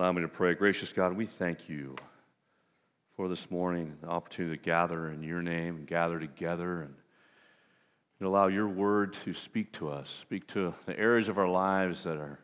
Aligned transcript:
Allow 0.00 0.12
me 0.12 0.22
to 0.22 0.28
pray. 0.28 0.54
Gracious 0.54 0.94
God, 0.94 1.14
we 1.14 1.26
thank 1.26 1.68
you 1.68 1.94
for 3.16 3.28
this 3.28 3.50
morning, 3.50 3.98
the 4.00 4.08
opportunity 4.08 4.56
to 4.56 4.62
gather 4.62 5.10
in 5.10 5.22
your 5.22 5.42
name 5.42 5.76
and 5.76 5.86
gather 5.86 6.18
together 6.18 6.80
and, 6.80 6.94
and 8.18 8.26
allow 8.26 8.46
your 8.46 8.66
word 8.66 9.12
to 9.12 9.34
speak 9.34 9.70
to 9.72 9.90
us, 9.90 10.08
speak 10.22 10.46
to 10.46 10.72
the 10.86 10.98
areas 10.98 11.28
of 11.28 11.36
our 11.36 11.50
lives 11.50 12.04
that 12.04 12.16
are 12.16 12.38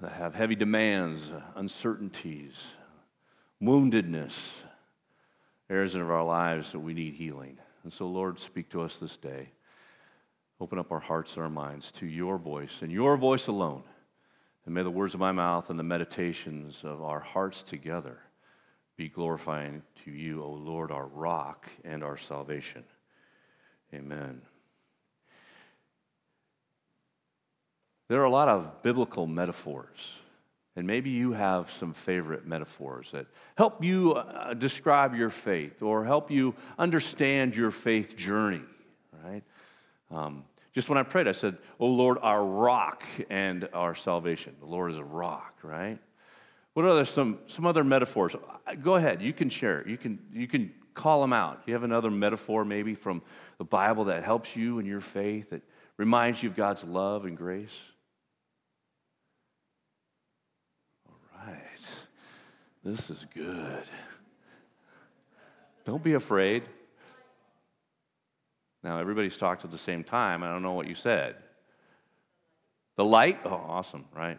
that 0.00 0.10
have 0.10 0.34
heavy 0.34 0.56
demands, 0.56 1.30
uncertainties, 1.54 2.60
woundedness, 3.62 4.34
areas 5.70 5.94
of 5.94 6.10
our 6.10 6.24
lives 6.24 6.72
that 6.72 6.80
we 6.80 6.92
need 6.92 7.14
healing. 7.14 7.56
And 7.84 7.92
so, 7.92 8.08
Lord, 8.08 8.40
speak 8.40 8.68
to 8.70 8.82
us 8.82 8.96
this 8.96 9.16
day. 9.16 9.48
Open 10.60 10.80
up 10.80 10.90
our 10.90 10.98
hearts 10.98 11.34
and 11.34 11.44
our 11.44 11.50
minds 11.50 11.92
to 11.92 12.06
your 12.06 12.36
voice 12.36 12.80
and 12.82 12.90
your 12.90 13.16
voice 13.16 13.46
alone. 13.46 13.84
And 14.64 14.74
may 14.74 14.82
the 14.82 14.90
words 14.90 15.14
of 15.14 15.20
my 15.20 15.32
mouth 15.32 15.70
and 15.70 15.78
the 15.78 15.84
meditations 15.84 16.82
of 16.84 17.02
our 17.02 17.20
hearts 17.20 17.62
together 17.62 18.18
be 18.96 19.08
glorifying 19.08 19.82
to 20.04 20.10
you, 20.10 20.42
O 20.42 20.50
Lord, 20.50 20.90
our 20.90 21.06
rock 21.06 21.68
and 21.84 22.02
our 22.02 22.16
salvation. 22.16 22.84
Amen. 23.92 24.40
There 28.08 28.20
are 28.20 28.24
a 28.24 28.30
lot 28.30 28.48
of 28.48 28.82
biblical 28.82 29.26
metaphors, 29.26 30.12
and 30.76 30.86
maybe 30.86 31.10
you 31.10 31.32
have 31.32 31.70
some 31.70 31.92
favorite 31.92 32.46
metaphors 32.46 33.10
that 33.12 33.26
help 33.56 33.82
you 33.82 34.12
uh, 34.12 34.54
describe 34.54 35.14
your 35.14 35.30
faith 35.30 35.82
or 35.82 36.04
help 36.04 36.30
you 36.30 36.54
understand 36.78 37.56
your 37.56 37.70
faith 37.70 38.16
journey, 38.16 38.62
right? 39.24 39.42
Um, 40.10 40.44
just 40.74 40.88
when 40.88 40.98
I 40.98 41.04
prayed, 41.04 41.28
I 41.28 41.32
said, 41.32 41.56
Oh 41.78 41.86
Lord, 41.86 42.18
our 42.20 42.44
rock 42.44 43.04
and 43.30 43.68
our 43.72 43.94
salvation. 43.94 44.56
The 44.58 44.66
Lord 44.66 44.90
is 44.90 44.98
a 44.98 45.04
rock, 45.04 45.54
right? 45.62 45.98
What 46.74 46.84
are 46.84 47.04
some, 47.04 47.38
some 47.46 47.66
other 47.66 47.84
metaphors? 47.84 48.34
Go 48.82 48.96
ahead, 48.96 49.22
you 49.22 49.32
can 49.32 49.48
share. 49.48 49.86
You 49.88 49.96
can, 49.96 50.18
you 50.32 50.48
can 50.48 50.74
call 50.94 51.20
them 51.20 51.32
out. 51.32 51.62
You 51.66 51.74
have 51.74 51.84
another 51.84 52.10
metaphor 52.10 52.64
maybe 52.64 52.96
from 52.96 53.22
the 53.58 53.64
Bible 53.64 54.06
that 54.06 54.24
helps 54.24 54.56
you 54.56 54.80
in 54.80 54.86
your 54.86 55.00
faith, 55.00 55.50
that 55.50 55.62
reminds 55.96 56.42
you 56.42 56.50
of 56.50 56.56
God's 56.56 56.82
love 56.82 57.24
and 57.24 57.36
grace? 57.36 57.78
All 61.08 61.46
right. 61.46 61.88
This 62.82 63.10
is 63.10 63.24
good. 63.32 63.84
Don't 65.84 66.02
be 66.02 66.14
afraid. 66.14 66.64
Now, 68.84 68.98
everybody's 68.98 69.36
talked 69.36 69.64
at 69.64 69.72
the 69.72 69.78
same 69.78 70.04
time. 70.04 70.42
I 70.42 70.50
don't 70.52 70.62
know 70.62 70.74
what 70.74 70.86
you 70.86 70.94
said. 70.94 71.36
The 72.96 73.04
light? 73.04 73.40
Oh, 73.44 73.50
awesome, 73.50 74.04
right? 74.14 74.38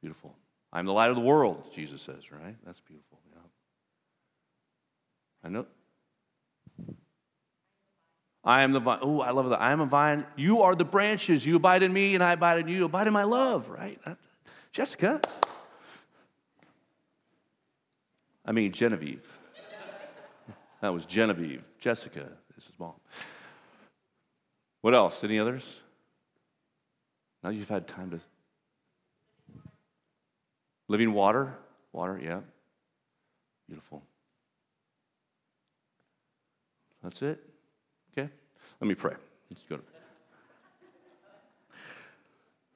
Beautiful. 0.00 0.34
I'm 0.72 0.86
the 0.86 0.92
light 0.92 1.10
of 1.10 1.16
the 1.16 1.22
world, 1.22 1.70
Jesus 1.72 2.02
says, 2.02 2.32
right? 2.32 2.56
That's 2.64 2.80
beautiful. 2.80 3.20
Yeah. 3.30 3.40
I 5.44 5.48
know. 5.50 5.66
I 8.42 8.62
am 8.62 8.72
the 8.72 8.80
vine. 8.80 8.98
Oh, 9.02 9.20
I 9.20 9.30
love 9.30 9.50
that. 9.50 9.60
I 9.60 9.70
am 9.70 9.80
a 9.80 9.86
vine. 9.86 10.26
You 10.34 10.62
are 10.62 10.74
the 10.74 10.84
branches. 10.84 11.46
You 11.46 11.56
abide 11.56 11.84
in 11.84 11.92
me, 11.92 12.14
and 12.14 12.24
I 12.24 12.32
abide 12.32 12.58
in 12.58 12.68
you. 12.68 12.86
Abide 12.86 13.06
in 13.06 13.12
my 13.12 13.22
love, 13.22 13.68
right? 13.68 14.00
Jessica. 14.72 15.20
I 18.44 18.52
mean, 18.52 18.72
Genevieve. 18.72 19.28
That 20.80 20.92
was 20.92 21.06
Genevieve. 21.06 21.62
Jessica 21.78 22.28
this 22.62 22.72
is 22.72 22.78
mom. 22.78 22.92
What 24.82 24.94
else? 24.94 25.24
Any 25.24 25.38
others? 25.38 25.64
Now 27.42 27.50
you've 27.50 27.68
had 27.68 27.88
time 27.88 28.10
to. 28.10 28.20
Living 30.88 31.12
water? 31.12 31.54
Water, 31.92 32.20
yeah. 32.22 32.40
Beautiful. 33.66 34.02
That's 37.02 37.22
it? 37.22 37.40
Okay. 38.12 38.28
Let 38.80 38.88
me 38.88 38.94
pray. 38.94 39.14
Let's 39.50 39.62
go 39.62 39.76
to 39.76 39.82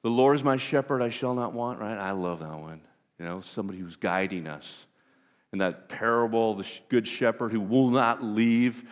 The 0.03 0.11
Lord 0.11 0.37
is 0.37 0.44
my 0.44 0.56
shepherd, 0.56 1.03
I 1.03 1.11
shall 1.11 1.34
not 1.34 1.53
want, 1.53 1.81
right? 1.81 1.99
I 1.99 2.12
love 2.12 2.41
that 2.41 2.59
one. 2.59 2.81
You 3.19 3.25
know, 3.25 3.41
somebody 3.41 3.78
who's 3.78 3.97
guiding 3.97 4.47
us. 4.47 4.87
In 5.53 5.59
that 5.59 5.88
parable, 5.88 6.55
the 6.55 6.69
good 6.88 7.06
shepherd 7.06 7.50
who 7.50 7.61
will 7.61 7.91
not 7.91 8.23
leave 8.23 8.84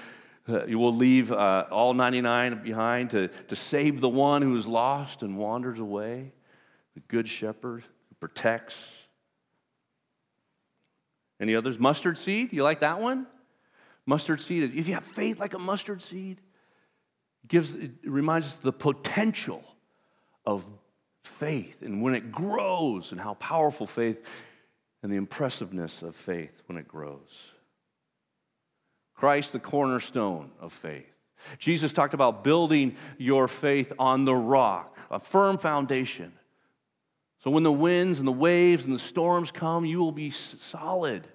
you 0.47 0.79
will 0.79 0.95
leave 0.95 1.33
uh, 1.33 1.67
all 1.71 1.95
99 1.95 2.63
behind 2.63 3.11
to, 3.11 3.29
to 3.29 3.57
save 3.57 4.01
the 4.01 4.09
one 4.09 4.43
who 4.43 4.55
is 4.57 4.67
lost 4.67 5.23
and 5.23 5.39
wanders 5.39 5.81
away. 5.81 6.33
The 6.95 7.01
good 7.01 7.29
shepherd 7.29 7.83
who 7.83 8.15
protects. 8.21 8.77
Any 11.41 11.55
others? 11.55 11.79
Mustard 11.79 12.19
seed? 12.19 12.53
You 12.53 12.63
like 12.63 12.81
that 12.81 13.01
one? 13.01 13.27
Mustard 14.07 14.41
seed. 14.41 14.75
If 14.75 14.87
you 14.87 14.95
have 14.95 15.05
faith 15.05 15.39
like 15.39 15.55
a 15.55 15.59
mustard 15.59 16.03
seed, 16.03 16.39
it, 17.43 17.49
gives, 17.49 17.75
it 17.75 17.93
reminds 18.05 18.49
us 18.49 18.55
of 18.55 18.63
the 18.63 18.73
potential 18.73 19.65
of 20.45 20.65
faith 21.23 21.83
and 21.83 22.03
when 22.03 22.15
it 22.15 22.31
grows 22.31 23.13
and 23.13 23.21
how 23.21 23.35
powerful 23.35 23.87
faith 23.87 24.25
and 25.03 25.11
the 25.11 25.17
impressiveness 25.17 26.03
of 26.03 26.15
faith 26.15 26.63
when 26.67 26.77
it 26.79 26.87
grows. 26.87 27.41
Christ, 29.15 29.53
the 29.53 29.59
cornerstone 29.59 30.51
of 30.61 30.73
faith. 30.73 31.07
Jesus 31.59 31.93
talked 31.93 32.15
about 32.15 32.43
building 32.43 32.97
your 33.19 33.49
faith 33.49 33.93
on 33.99 34.25
the 34.25 34.35
rock, 34.35 34.97
a 35.11 35.21
firm 35.21 35.59
foundation. 35.59 36.33
So 37.41 37.51
when 37.51 37.63
the 37.63 37.73
winds 37.73 38.19
and 38.19 38.27
the 38.27 38.33
waves 38.33 38.85
and 38.85 38.95
the 38.95 38.99
storms 38.99 39.51
come, 39.51 39.85
you 39.85 39.99
will 39.99 40.13
be 40.13 40.31
solid 40.31 41.29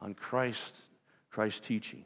on 0.00 0.14
Christ, 0.14 0.80
Christ's 1.30 1.60
teachings. 1.60 2.04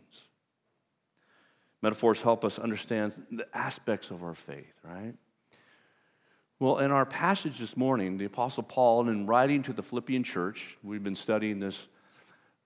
Metaphors 1.83 2.21
help 2.21 2.45
us 2.45 2.61
understand 2.61 3.21
the 3.33 3.47
aspects 3.53 4.11
of 4.11 4.23
our 4.23 4.35
faith, 4.35 4.73
right? 4.85 5.15
Well, 6.61 6.79
in 6.79 6.93
our 6.93 7.05
passage 7.05 7.59
this 7.59 7.77
morning, 7.77 8.17
the 8.17 8.27
Apostle 8.27 8.63
Paul, 8.63 9.09
in 9.09 9.27
writing 9.27 9.65
to 9.65 9.73
the 9.73 9.83
Philippian 9.83 10.23
church, 10.23 10.79
we've 10.85 11.03
been 11.03 11.17
studying 11.17 11.59
this, 11.59 11.89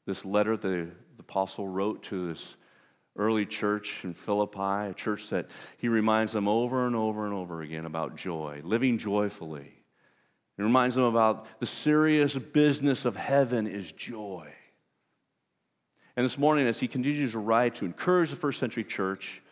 this 0.05 0.23
letter 0.27 0.59
the 0.59 0.91
the 1.17 1.23
apostle 1.23 1.67
wrote 1.67 2.03
to 2.05 2.29
this 2.29 2.57
early 3.17 3.47
church 3.47 4.01
in 4.05 4.13
Philippi, 4.13 4.91
a 4.91 4.95
church 4.95 5.31
that 5.31 5.51
he 5.79 5.89
reminds 5.89 6.33
them 6.33 6.49
over 6.49 6.87
and 6.87 6.95
over 6.95 7.25
and 7.25 7.35
over 7.35 7.63
again 7.63 7.87
about 7.87 8.17
joy, 8.17 8.61
living 8.63 8.99
joyfully. 8.99 9.73
He 10.57 10.63
reminds 10.63 10.95
them 10.95 11.05
about 11.05 11.61
the 11.61 11.67
serious 11.67 12.35
business 12.35 13.05
of 13.05 13.17
heaven 13.17 13.67
is 13.67 13.91
joy. 13.93 14.53
And 16.17 16.25
this 16.25 16.39
morning, 16.39 16.67
as 16.67 16.79
he 16.79 16.89
continues 16.89 17.33
to 17.33 17.39
write 17.39 17.77
to 17.77 17.85
encourage 17.85 18.31
the 18.31 18.37
first 18.37 18.59
century 18.59 18.85
church 18.85 19.43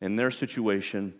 in 0.00 0.16
their 0.16 0.30
situation, 0.30 1.14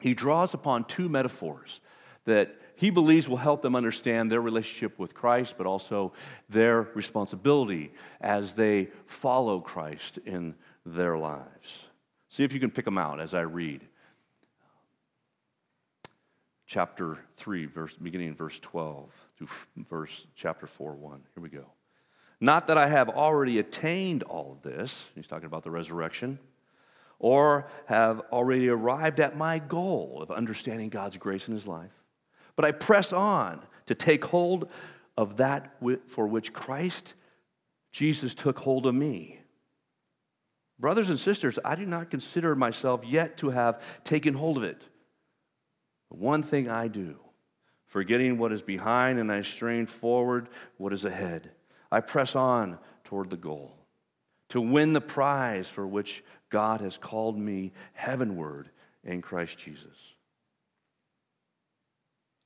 he 0.00 0.14
draws 0.14 0.54
upon 0.54 0.84
two 0.84 1.08
metaphors 1.08 1.80
that 2.24 2.56
he 2.76 2.90
believes 2.90 3.26
will 3.26 3.38
help 3.38 3.62
them 3.62 3.74
understand 3.74 4.30
their 4.30 4.42
relationship 4.42 4.98
with 4.98 5.14
Christ, 5.14 5.54
but 5.56 5.66
also 5.66 6.12
their 6.50 6.82
responsibility 6.94 7.90
as 8.20 8.52
they 8.52 8.88
follow 9.06 9.60
Christ 9.60 10.18
in 10.26 10.54
their 10.84 11.16
lives. 11.16 11.86
See 12.28 12.44
if 12.44 12.52
you 12.52 12.60
can 12.60 12.70
pick 12.70 12.84
them 12.84 12.98
out 12.98 13.18
as 13.18 13.32
I 13.32 13.40
read. 13.40 13.80
Chapter 16.66 17.16
3, 17.38 17.64
verse, 17.64 17.94
beginning 17.94 18.28
in 18.28 18.34
verse 18.34 18.58
12 18.58 19.08
through 19.38 19.48
verse 19.88 20.26
chapter 20.34 20.66
4, 20.66 20.92
1. 20.92 21.22
Here 21.34 21.42
we 21.42 21.48
go. 21.48 21.64
Not 22.40 22.66
that 22.66 22.76
I 22.76 22.88
have 22.88 23.08
already 23.08 23.58
attained 23.58 24.22
all 24.22 24.52
of 24.52 24.62
this, 24.62 24.94
he's 25.14 25.26
talking 25.26 25.46
about 25.46 25.62
the 25.62 25.70
resurrection, 25.70 26.38
or 27.18 27.68
have 27.86 28.20
already 28.32 28.68
arrived 28.68 29.20
at 29.20 29.34
my 29.34 29.58
goal 29.60 30.18
of 30.20 30.30
understanding 30.30 30.90
God's 30.90 31.16
grace 31.16 31.48
in 31.48 31.54
his 31.54 31.66
life 31.66 31.92
but 32.56 32.64
I 32.64 32.72
press 32.72 33.12
on 33.12 33.60
to 33.86 33.94
take 33.94 34.24
hold 34.24 34.68
of 35.16 35.36
that 35.36 35.76
for 36.06 36.26
which 36.26 36.52
Christ 36.52 37.14
Jesus 37.92 38.34
took 38.34 38.58
hold 38.58 38.86
of 38.86 38.94
me. 38.94 39.38
Brothers 40.78 41.08
and 41.08 41.18
sisters, 41.18 41.58
I 41.64 41.74
do 41.74 41.86
not 41.86 42.10
consider 42.10 42.54
myself 42.54 43.02
yet 43.04 43.38
to 43.38 43.50
have 43.50 43.80
taken 44.04 44.34
hold 44.34 44.58
of 44.58 44.64
it. 44.64 44.82
But 46.10 46.18
one 46.18 46.42
thing 46.42 46.68
I 46.68 46.88
do, 46.88 47.16
forgetting 47.86 48.36
what 48.36 48.52
is 48.52 48.62
behind 48.62 49.18
and 49.18 49.32
I 49.32 49.42
strain 49.42 49.86
forward 49.86 50.48
what 50.76 50.92
is 50.92 51.04
ahead. 51.04 51.50
I 51.90 52.00
press 52.00 52.34
on 52.34 52.78
toward 53.04 53.30
the 53.30 53.36
goal 53.36 53.72
to 54.50 54.60
win 54.60 54.92
the 54.92 55.00
prize 55.00 55.68
for 55.68 55.86
which 55.86 56.22
God 56.50 56.80
has 56.80 56.96
called 56.96 57.38
me 57.38 57.72
heavenward 57.94 58.70
in 59.02 59.22
Christ 59.22 59.58
Jesus. 59.58 60.14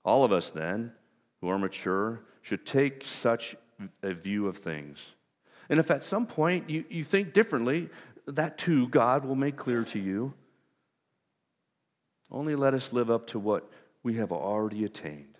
All 0.04 0.24
of 0.24 0.32
us, 0.32 0.50
then, 0.50 0.92
who 1.40 1.48
are 1.48 1.58
mature, 1.58 2.20
should 2.42 2.64
take 2.64 3.04
such 3.04 3.56
a 4.02 4.14
view 4.14 4.46
of 4.46 4.58
things. 4.58 5.04
And 5.68 5.78
if 5.78 5.90
at 5.90 6.02
some 6.02 6.26
point 6.26 6.68
you, 6.68 6.84
you 6.88 7.04
think 7.04 7.32
differently, 7.32 7.88
that 8.26 8.58
too 8.58 8.88
God 8.88 9.24
will 9.24 9.36
make 9.36 9.56
clear 9.56 9.84
to 9.84 9.98
you. 9.98 10.34
Only 12.30 12.54
let 12.54 12.74
us 12.74 12.92
live 12.92 13.10
up 13.10 13.28
to 13.28 13.38
what 13.38 13.70
we 14.02 14.16
have 14.16 14.32
already 14.32 14.84
attained. 14.84 15.38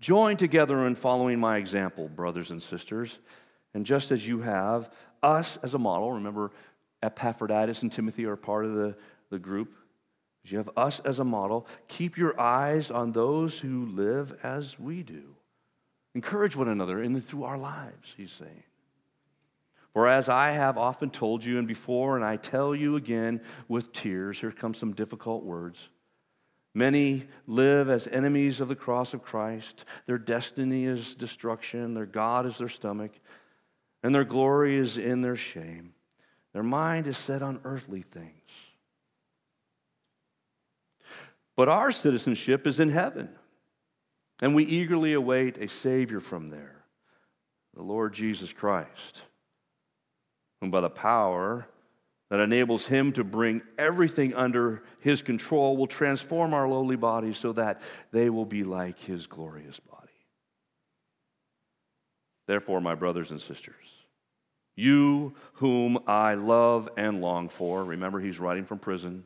Join 0.00 0.36
together 0.36 0.86
in 0.86 0.94
following 0.94 1.40
my 1.40 1.56
example, 1.56 2.08
brothers 2.08 2.50
and 2.50 2.62
sisters. 2.62 3.18
And 3.74 3.84
just 3.84 4.12
as 4.12 4.26
you 4.26 4.40
have 4.40 4.90
us 5.22 5.58
as 5.62 5.74
a 5.74 5.78
model, 5.78 6.12
remember 6.12 6.52
Epaphroditus 7.02 7.82
and 7.82 7.92
Timothy 7.92 8.24
are 8.24 8.36
part 8.36 8.64
of 8.64 8.74
the, 8.74 8.96
the 9.30 9.38
group. 9.38 9.74
You 10.44 10.58
have 10.58 10.70
us 10.76 11.00
as 11.00 11.18
a 11.18 11.24
model. 11.24 11.66
Keep 11.88 12.16
your 12.16 12.38
eyes 12.40 12.90
on 12.90 13.12
those 13.12 13.58
who 13.58 13.86
live 13.86 14.36
as 14.42 14.78
we 14.78 15.02
do. 15.02 15.34
Encourage 16.14 16.56
one 16.56 16.68
another 16.68 17.02
in 17.02 17.20
through 17.20 17.44
our 17.44 17.58
lives, 17.58 18.14
he's 18.16 18.32
saying. 18.32 18.62
For 19.92 20.06
as 20.06 20.28
I 20.28 20.52
have 20.52 20.78
often 20.78 21.10
told 21.10 21.44
you 21.44 21.58
and 21.58 21.66
before, 21.66 22.16
and 22.16 22.24
I 22.24 22.36
tell 22.36 22.74
you 22.74 22.96
again 22.96 23.40
with 23.66 23.92
tears, 23.92 24.38
here 24.40 24.52
come 24.52 24.74
some 24.74 24.92
difficult 24.92 25.44
words. 25.44 25.88
Many 26.74 27.26
live 27.46 27.90
as 27.90 28.06
enemies 28.06 28.60
of 28.60 28.68
the 28.68 28.76
cross 28.76 29.14
of 29.14 29.22
Christ. 29.22 29.84
Their 30.06 30.18
destiny 30.18 30.84
is 30.84 31.14
destruction, 31.14 31.94
their 31.94 32.06
God 32.06 32.46
is 32.46 32.58
their 32.58 32.68
stomach, 32.68 33.12
and 34.02 34.14
their 34.14 34.24
glory 34.24 34.76
is 34.76 34.98
in 34.98 35.20
their 35.20 35.36
shame. 35.36 35.94
Their 36.52 36.62
mind 36.62 37.06
is 37.06 37.18
set 37.18 37.42
on 37.42 37.60
earthly 37.64 38.02
things. 38.02 38.50
But 41.58 41.68
our 41.68 41.90
citizenship 41.90 42.68
is 42.68 42.78
in 42.78 42.88
heaven, 42.88 43.28
and 44.40 44.54
we 44.54 44.62
eagerly 44.62 45.14
await 45.14 45.58
a 45.58 45.66
Savior 45.66 46.20
from 46.20 46.50
there, 46.50 46.84
the 47.74 47.82
Lord 47.82 48.14
Jesus 48.14 48.52
Christ, 48.52 49.22
whom 50.60 50.70
by 50.70 50.80
the 50.80 50.88
power 50.88 51.66
that 52.30 52.38
enables 52.38 52.84
him 52.84 53.10
to 53.14 53.24
bring 53.24 53.60
everything 53.76 54.34
under 54.34 54.84
his 55.00 55.20
control 55.20 55.76
will 55.76 55.88
transform 55.88 56.54
our 56.54 56.68
lowly 56.68 56.94
bodies 56.94 57.38
so 57.38 57.52
that 57.54 57.82
they 58.12 58.30
will 58.30 58.46
be 58.46 58.62
like 58.62 58.96
his 58.96 59.26
glorious 59.26 59.80
body. 59.80 60.12
Therefore, 62.46 62.80
my 62.80 62.94
brothers 62.94 63.32
and 63.32 63.40
sisters, 63.40 63.74
you 64.76 65.34
whom 65.54 65.98
I 66.06 66.34
love 66.34 66.88
and 66.96 67.20
long 67.20 67.48
for, 67.48 67.82
remember 67.82 68.20
he's 68.20 68.38
writing 68.38 68.64
from 68.64 68.78
prison, 68.78 69.24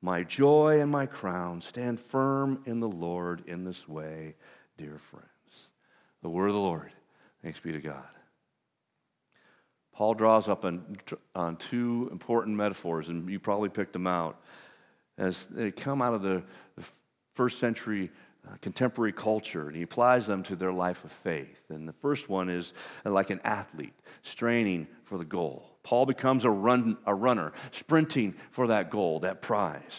my 0.00 0.22
joy 0.22 0.80
and 0.80 0.90
my 0.90 1.06
crown, 1.06 1.60
stand 1.60 2.00
firm 2.00 2.62
in 2.66 2.78
the 2.78 2.88
Lord 2.88 3.42
in 3.46 3.64
this 3.64 3.88
way, 3.88 4.34
dear 4.76 4.98
friends. 4.98 5.26
The 6.22 6.28
word 6.28 6.48
of 6.48 6.54
the 6.54 6.60
Lord. 6.60 6.92
Thanks 7.42 7.60
be 7.60 7.72
to 7.72 7.80
God. 7.80 8.06
Paul 9.92 10.14
draws 10.14 10.48
up 10.48 10.64
on, 10.64 10.96
on 11.34 11.56
two 11.56 12.08
important 12.12 12.56
metaphors, 12.56 13.08
and 13.08 13.28
you 13.28 13.40
probably 13.40 13.68
picked 13.68 13.92
them 13.92 14.06
out 14.06 14.40
as 15.16 15.46
they 15.50 15.72
come 15.72 16.00
out 16.00 16.14
of 16.14 16.22
the, 16.22 16.42
the 16.76 16.84
first 17.34 17.58
century 17.58 18.10
contemporary 18.60 19.12
culture, 19.12 19.68
and 19.68 19.76
he 19.76 19.82
applies 19.82 20.26
them 20.26 20.42
to 20.44 20.56
their 20.56 20.72
life 20.72 21.04
of 21.04 21.12
faith. 21.12 21.62
And 21.68 21.86
the 21.86 21.92
first 21.92 22.28
one 22.28 22.48
is 22.48 22.72
uh, 23.04 23.10
like 23.10 23.30
an 23.30 23.40
athlete 23.44 23.94
straining 24.22 24.86
for 25.04 25.18
the 25.18 25.24
goal. 25.24 25.78
Paul 25.82 26.06
becomes 26.06 26.44
a, 26.44 26.50
run, 26.50 26.96
a 27.06 27.14
runner, 27.14 27.52
sprinting 27.72 28.34
for 28.50 28.66
that 28.68 28.90
goal, 28.90 29.20
that 29.20 29.42
prize. 29.42 29.98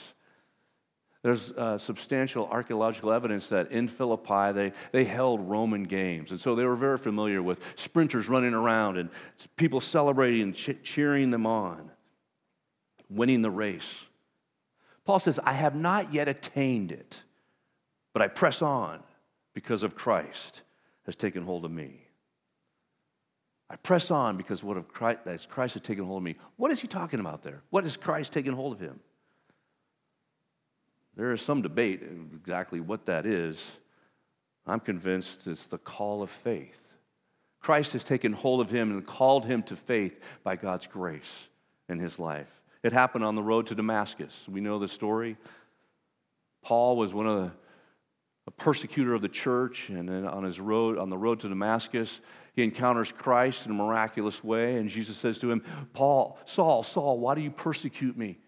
There's 1.21 1.51
uh, 1.51 1.77
substantial 1.77 2.47
archaeological 2.47 3.11
evidence 3.11 3.49
that 3.49 3.71
in 3.71 3.87
Philippi 3.89 4.53
they, 4.53 4.71
they 4.91 5.03
held 5.03 5.41
Roman 5.41 5.83
games. 5.83 6.31
And 6.31 6.39
so 6.39 6.55
they 6.55 6.63
were 6.63 6.77
very 6.77 6.97
familiar 6.97 7.43
with 7.43 7.61
sprinters 7.75 8.29
running 8.29 8.53
around 8.53 8.97
and 8.97 9.09
people 9.57 9.81
celebrating 9.81 10.41
and 10.43 10.55
ch- 10.55 10.77
cheering 10.83 11.29
them 11.29 11.45
on, 11.45 11.91
winning 13.09 13.41
the 13.41 13.51
race. 13.51 13.89
Paul 15.03 15.19
says, 15.19 15.39
I 15.43 15.53
have 15.53 15.75
not 15.75 16.13
yet 16.13 16.29
attained 16.29 16.91
it, 16.91 17.21
but 18.19 18.25
I 18.25 18.27
press 18.27 18.61
on 18.61 18.99
because 19.53 19.81
of 19.81 19.95
Christ 19.95 20.63
has 21.05 21.15
taken 21.15 21.41
hold 21.41 21.63
of 21.63 21.71
me. 21.71 22.01
I 23.69 23.77
press 23.77 24.11
on 24.11 24.35
because 24.35 24.61
what 24.61 24.75
of 24.75 24.89
Christ, 24.89 25.47
Christ 25.49 25.75
has 25.75 25.81
taken 25.81 26.03
hold 26.03 26.17
of 26.17 26.23
me. 26.23 26.35
What 26.57 26.69
is 26.69 26.81
he 26.81 26.87
talking 26.89 27.21
about 27.21 27.43
there? 27.43 27.61
What 27.69 27.85
has 27.85 27.95
Christ 27.95 28.33
taken 28.33 28.53
hold 28.53 28.73
of 28.73 28.81
him? 28.81 28.99
There 31.15 31.31
is 31.31 31.39
some 31.39 31.61
debate 31.61 32.01
exactly 32.03 32.81
what 32.81 33.05
that 33.05 33.25
is. 33.25 33.63
I'm 34.67 34.81
convinced 34.81 35.47
it's 35.47 35.63
the 35.67 35.77
call 35.77 36.21
of 36.21 36.29
faith. 36.29 36.97
Christ 37.61 37.93
has 37.93 38.03
taken 38.03 38.33
hold 38.33 38.59
of 38.59 38.69
him 38.69 38.91
and 38.91 39.07
called 39.07 39.45
him 39.45 39.63
to 39.63 39.77
faith 39.77 40.19
by 40.43 40.57
God's 40.57 40.87
grace 40.87 41.47
in 41.87 41.99
his 41.99 42.19
life. 42.19 42.51
It 42.83 42.91
happened 42.91 43.23
on 43.23 43.35
the 43.35 43.43
road 43.43 43.67
to 43.67 43.75
Damascus. 43.75 44.37
We 44.49 44.59
know 44.59 44.77
the 44.77 44.89
story. 44.89 45.37
Paul 46.61 46.97
was 46.97 47.13
one 47.13 47.25
of 47.25 47.43
the 47.43 47.51
a 48.49 48.51
persecutor 48.51 49.13
of 49.13 49.21
the 49.21 49.29
church, 49.29 49.89
and 49.89 50.09
then 50.09 50.25
on 50.25 50.43
his 50.43 50.59
road, 50.59 50.97
on 50.97 51.11
the 51.11 51.17
road 51.17 51.39
to 51.39 51.47
Damascus, 51.47 52.19
he 52.55 52.63
encounters 52.63 53.11
Christ 53.11 53.67
in 53.67 53.71
a 53.71 53.75
miraculous 53.75 54.43
way, 54.43 54.77
and 54.77 54.89
Jesus 54.89 55.17
says 55.17 55.37
to 55.39 55.51
him, 55.51 55.63
Paul, 55.93 56.39
Saul, 56.45 56.81
Saul, 56.81 57.19
why 57.19 57.35
do 57.35 57.41
you 57.41 57.51
persecute 57.51 58.17
me? 58.17 58.39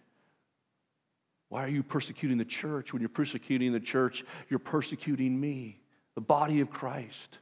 Why 1.49 1.63
are 1.63 1.69
you 1.69 1.83
persecuting 1.83 2.39
the 2.39 2.45
church? 2.45 2.93
When 2.93 2.99
you're 2.99 3.09
persecuting 3.09 3.73
the 3.73 3.79
church, 3.79 4.25
you're 4.49 4.57
persecuting 4.57 5.39
me, 5.39 5.79
the 6.15 6.21
body 6.21 6.61
of 6.61 6.71
Christ. 6.71 7.37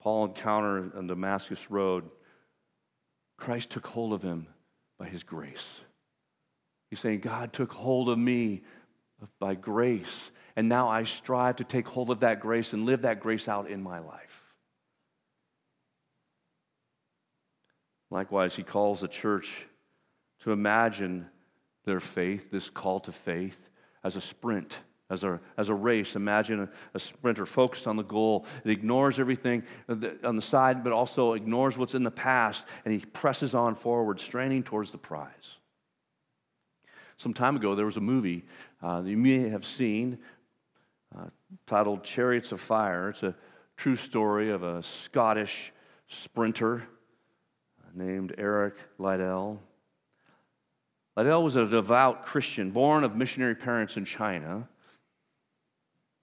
Paul 0.00 0.24
encountered 0.24 0.96
on 0.96 1.06
Damascus 1.06 1.70
Road, 1.70 2.04
Christ 3.36 3.68
took 3.68 3.86
hold 3.86 4.14
of 4.14 4.22
him 4.22 4.46
by 4.98 5.06
his 5.06 5.22
grace. 5.22 5.66
He's 6.88 7.00
saying, 7.00 7.20
God 7.20 7.52
took 7.52 7.72
hold 7.72 8.08
of 8.08 8.18
me 8.18 8.62
by 9.38 9.54
grace, 9.54 10.30
and 10.56 10.68
now 10.68 10.88
I 10.88 11.04
strive 11.04 11.56
to 11.56 11.64
take 11.64 11.88
hold 11.88 12.10
of 12.10 12.20
that 12.20 12.40
grace 12.40 12.72
and 12.72 12.86
live 12.86 13.02
that 13.02 13.20
grace 13.20 13.48
out 13.48 13.70
in 13.70 13.82
my 13.82 13.98
life. 13.98 14.42
Likewise, 18.10 18.54
he 18.54 18.62
calls 18.62 19.00
the 19.00 19.08
church 19.08 19.50
to 20.40 20.52
imagine 20.52 21.26
their 21.84 22.00
faith, 22.00 22.50
this 22.50 22.68
call 22.68 23.00
to 23.00 23.12
faith, 23.12 23.70
as 24.04 24.16
a 24.16 24.20
sprint, 24.20 24.80
as 25.08 25.24
a, 25.24 25.40
as 25.56 25.70
a 25.70 25.74
race. 25.74 26.14
Imagine 26.14 26.60
a, 26.60 26.68
a 26.94 26.98
sprinter 26.98 27.46
focused 27.46 27.86
on 27.86 27.96
the 27.96 28.02
goal. 28.02 28.44
It 28.64 28.70
ignores 28.70 29.18
everything 29.18 29.62
on 29.88 30.36
the 30.36 30.42
side, 30.42 30.84
but 30.84 30.92
also 30.92 31.32
ignores 31.32 31.78
what's 31.78 31.94
in 31.94 32.02
the 32.02 32.10
past, 32.10 32.66
and 32.84 32.92
he 32.92 33.00
presses 33.00 33.54
on 33.54 33.74
forward, 33.74 34.20
straining 34.20 34.62
towards 34.62 34.92
the 34.92 34.98
prize. 34.98 35.56
Some 37.22 37.34
time 37.34 37.54
ago, 37.54 37.76
there 37.76 37.86
was 37.86 37.98
a 37.98 38.00
movie 38.00 38.42
uh, 38.82 39.00
that 39.00 39.08
you 39.08 39.16
may 39.16 39.48
have 39.48 39.64
seen 39.64 40.18
uh, 41.16 41.26
titled 41.68 42.02
Chariots 42.02 42.50
of 42.50 42.60
Fire. 42.60 43.10
It's 43.10 43.22
a 43.22 43.32
true 43.76 43.94
story 43.94 44.50
of 44.50 44.64
a 44.64 44.82
Scottish 44.82 45.72
sprinter 46.08 46.82
named 47.94 48.34
Eric 48.38 48.74
Liddell. 48.98 49.60
Liddell 51.16 51.44
was 51.44 51.54
a 51.54 51.64
devout 51.64 52.24
Christian, 52.24 52.72
born 52.72 53.04
of 53.04 53.14
missionary 53.14 53.54
parents 53.54 53.96
in 53.96 54.04
China. 54.04 54.66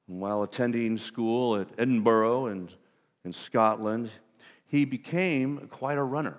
And 0.10 0.20
while 0.20 0.44
attending 0.44 0.98
school 0.98 1.56
at 1.56 1.70
Edinburgh 1.78 2.48
and 2.48 2.70
in 3.24 3.32
Scotland, 3.32 4.10
he 4.66 4.84
became 4.84 5.70
quite 5.72 5.98
a 5.98 6.04
runner. 6.04 6.36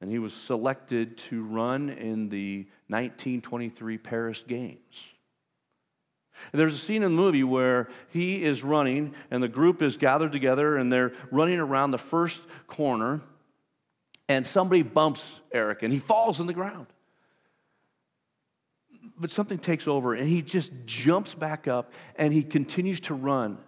And 0.00 0.10
he 0.10 0.18
was 0.18 0.32
selected 0.32 1.16
to 1.18 1.42
run 1.44 1.90
in 1.90 2.28
the 2.28 2.66
1923 2.88 3.98
Paris 3.98 4.44
Games. 4.46 4.78
And 6.52 6.60
there's 6.60 6.74
a 6.74 6.78
scene 6.78 7.02
in 7.02 7.16
the 7.16 7.22
movie 7.22 7.42
where 7.42 7.88
he 8.10 8.44
is 8.44 8.62
running, 8.62 9.14
and 9.30 9.42
the 9.42 9.48
group 9.48 9.82
is 9.82 9.96
gathered 9.96 10.30
together, 10.30 10.76
and 10.76 10.92
they're 10.92 11.12
running 11.32 11.58
around 11.58 11.90
the 11.90 11.98
first 11.98 12.40
corner 12.68 13.22
and 14.28 14.44
somebody 14.46 14.82
bumps 14.82 15.24
Eric 15.52 15.82
and 15.82 15.92
he 15.92 15.98
falls 15.98 16.38
on 16.40 16.46
the 16.46 16.52
ground. 16.52 16.86
But 19.18 19.30
something 19.30 19.58
takes 19.58 19.88
over 19.88 20.14
and 20.14 20.28
he 20.28 20.42
just 20.42 20.70
jumps 20.84 21.34
back 21.34 21.66
up 21.66 21.92
and 22.16 22.32
he 22.32 22.42
continues 22.42 23.00
to 23.00 23.14
run. 23.14 23.58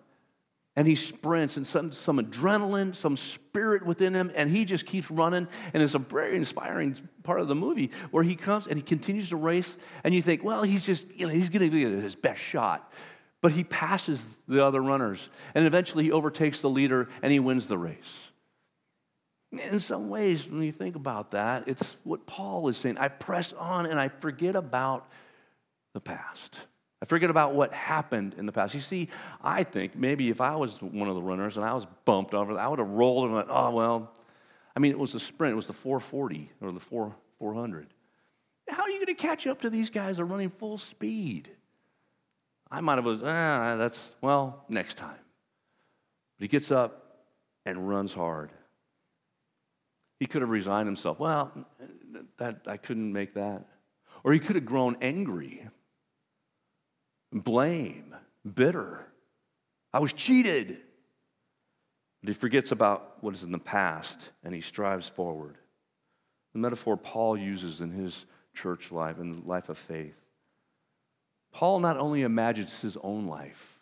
And 0.80 0.88
he 0.88 0.94
sprints 0.94 1.58
and 1.58 1.66
some, 1.66 1.92
some 1.92 2.18
adrenaline, 2.18 2.96
some 2.96 3.14
spirit 3.14 3.84
within 3.84 4.14
him, 4.14 4.32
and 4.34 4.48
he 4.48 4.64
just 4.64 4.86
keeps 4.86 5.10
running. 5.10 5.46
And 5.74 5.82
it's 5.82 5.94
a 5.94 5.98
very 5.98 6.36
inspiring 6.36 6.96
part 7.22 7.38
of 7.42 7.48
the 7.48 7.54
movie 7.54 7.90
where 8.12 8.24
he 8.24 8.34
comes 8.34 8.66
and 8.66 8.78
he 8.78 8.82
continues 8.82 9.28
to 9.28 9.36
race, 9.36 9.76
and 10.04 10.14
you 10.14 10.22
think, 10.22 10.42
well, 10.42 10.62
he's 10.62 10.86
just, 10.86 11.04
you 11.14 11.26
know, 11.26 11.34
he's 11.34 11.50
going 11.50 11.70
to 11.70 11.70
be 11.70 11.84
his 11.84 12.16
best 12.16 12.40
shot. 12.40 12.90
But 13.42 13.52
he 13.52 13.62
passes 13.62 14.22
the 14.48 14.64
other 14.64 14.80
runners, 14.80 15.28
and 15.54 15.66
eventually 15.66 16.04
he 16.04 16.12
overtakes 16.12 16.62
the 16.62 16.70
leader 16.70 17.10
and 17.20 17.30
he 17.30 17.40
wins 17.40 17.66
the 17.66 17.76
race. 17.76 18.14
In 19.52 19.80
some 19.80 20.08
ways, 20.08 20.48
when 20.48 20.62
you 20.62 20.72
think 20.72 20.96
about 20.96 21.32
that, 21.32 21.64
it's 21.68 21.84
what 22.04 22.24
Paul 22.24 22.68
is 22.68 22.78
saying. 22.78 22.96
I 22.96 23.08
press 23.08 23.52
on 23.52 23.84
and 23.84 24.00
I 24.00 24.08
forget 24.08 24.54
about 24.54 25.10
the 25.92 26.00
past. 26.00 26.58
I 27.02 27.06
forget 27.06 27.30
about 27.30 27.54
what 27.54 27.72
happened 27.72 28.34
in 28.36 28.44
the 28.44 28.52
past. 28.52 28.74
You 28.74 28.80
see, 28.80 29.08
I 29.42 29.64
think 29.64 29.96
maybe 29.96 30.28
if 30.28 30.40
I 30.40 30.56
was 30.56 30.82
one 30.82 31.08
of 31.08 31.14
the 31.14 31.22
runners 31.22 31.56
and 31.56 31.64
I 31.64 31.72
was 31.72 31.86
bumped 32.04 32.34
over, 32.34 32.58
I 32.58 32.68
would 32.68 32.78
have 32.78 32.90
rolled 32.90 33.24
and 33.24 33.34
went, 33.34 33.48
oh, 33.50 33.70
well. 33.70 34.12
I 34.76 34.80
mean, 34.80 34.92
it 34.92 34.98
was 34.98 35.14
a 35.14 35.20
sprint, 35.20 35.52
it 35.52 35.56
was 35.56 35.66
the 35.66 35.72
440 35.72 36.50
or 36.60 36.72
the 36.72 36.80
4, 36.80 37.14
400. 37.38 37.88
How 38.68 38.82
are 38.82 38.90
you 38.90 38.98
going 38.98 39.06
to 39.06 39.14
catch 39.14 39.46
up 39.46 39.62
to 39.62 39.70
these 39.70 39.90
guys 39.90 40.16
that 40.16 40.22
are 40.22 40.26
running 40.26 40.50
full 40.50 40.78
speed? 40.78 41.50
I 42.70 42.80
might 42.80 42.96
have 42.96 43.04
was, 43.04 43.20
ah, 43.22 43.76
that's, 43.76 43.98
well, 44.20 44.64
next 44.68 44.96
time. 44.96 45.18
But 46.38 46.44
he 46.44 46.48
gets 46.48 46.70
up 46.70 47.24
and 47.66 47.88
runs 47.88 48.14
hard. 48.14 48.52
He 50.20 50.26
could 50.26 50.42
have 50.42 50.50
resigned 50.50 50.86
himself. 50.86 51.18
Well, 51.18 51.50
that, 52.36 52.60
I 52.66 52.76
couldn't 52.76 53.12
make 53.12 53.34
that. 53.34 53.66
Or 54.22 54.32
he 54.32 54.38
could 54.38 54.54
have 54.54 54.66
grown 54.66 54.96
angry, 55.00 55.66
blame, 57.32 58.14
bitter. 58.54 59.04
I 59.92 59.98
was 59.98 60.12
cheated. 60.12 60.78
But 62.22 62.28
he 62.28 62.34
forgets 62.34 62.70
about 62.70 63.22
what 63.22 63.34
is 63.34 63.42
in 63.42 63.52
the 63.52 63.58
past 63.58 64.28
and 64.44 64.54
he 64.54 64.60
strives 64.60 65.08
forward. 65.08 65.56
The 66.52 66.58
metaphor 66.58 66.96
Paul 66.96 67.36
uses 67.36 67.80
in 67.80 67.90
his 67.90 68.26
church 68.54 68.92
life 68.92 69.18
and 69.18 69.46
life 69.46 69.68
of 69.68 69.78
faith. 69.78 70.16
Paul 71.52 71.80
not 71.80 71.96
only 71.96 72.22
imagines 72.22 72.74
his 72.80 72.96
own 73.02 73.26
life 73.26 73.80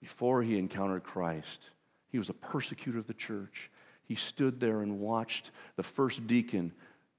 before 0.00 0.42
he 0.42 0.58
encountered 0.58 1.02
Christ, 1.02 1.70
he 2.08 2.18
was 2.18 2.28
a 2.28 2.34
persecutor 2.34 2.98
of 2.98 3.06
the 3.06 3.14
church. 3.14 3.70
He 4.04 4.14
stood 4.14 4.60
there 4.60 4.82
and 4.82 5.00
watched 5.00 5.50
the 5.76 5.82
first 5.82 6.26
deacon 6.26 6.72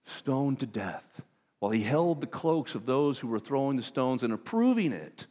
stoned 0.06 0.60
to 0.60 0.66
death 0.66 1.22
while 1.60 1.72
he 1.72 1.82
held 1.82 2.22
the 2.22 2.28
cloaks 2.28 2.76
of 2.76 2.86
those 2.86 3.18
who 3.18 3.28
were 3.28 3.40
throwing 3.40 3.76
the 3.76 3.84
stones 3.84 4.24
and 4.24 4.32
approving 4.32 4.92
it. 4.92 5.26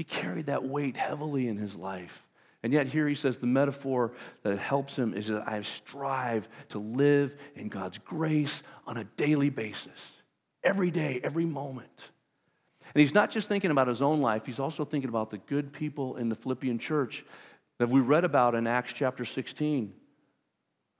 He 0.00 0.04
carried 0.04 0.46
that 0.46 0.64
weight 0.64 0.96
heavily 0.96 1.46
in 1.46 1.58
his 1.58 1.76
life. 1.76 2.26
And 2.62 2.72
yet, 2.72 2.86
here 2.86 3.06
he 3.06 3.14
says 3.14 3.36
the 3.36 3.46
metaphor 3.46 4.12
that 4.44 4.58
helps 4.58 4.96
him 4.96 5.12
is 5.12 5.26
that 5.26 5.46
I 5.46 5.60
strive 5.60 6.48
to 6.70 6.78
live 6.78 7.36
in 7.54 7.68
God's 7.68 7.98
grace 7.98 8.62
on 8.86 8.96
a 8.96 9.04
daily 9.04 9.50
basis, 9.50 10.00
every 10.64 10.90
day, 10.90 11.20
every 11.22 11.44
moment. 11.44 12.10
And 12.94 13.02
he's 13.02 13.12
not 13.12 13.30
just 13.30 13.46
thinking 13.46 13.70
about 13.70 13.88
his 13.88 14.00
own 14.00 14.22
life, 14.22 14.46
he's 14.46 14.58
also 14.58 14.86
thinking 14.86 15.10
about 15.10 15.28
the 15.28 15.36
good 15.36 15.70
people 15.70 16.16
in 16.16 16.30
the 16.30 16.34
Philippian 16.34 16.78
church 16.78 17.22
that 17.78 17.90
we 17.90 18.00
read 18.00 18.24
about 18.24 18.54
in 18.54 18.66
Acts 18.66 18.94
chapter 18.94 19.26
16. 19.26 19.92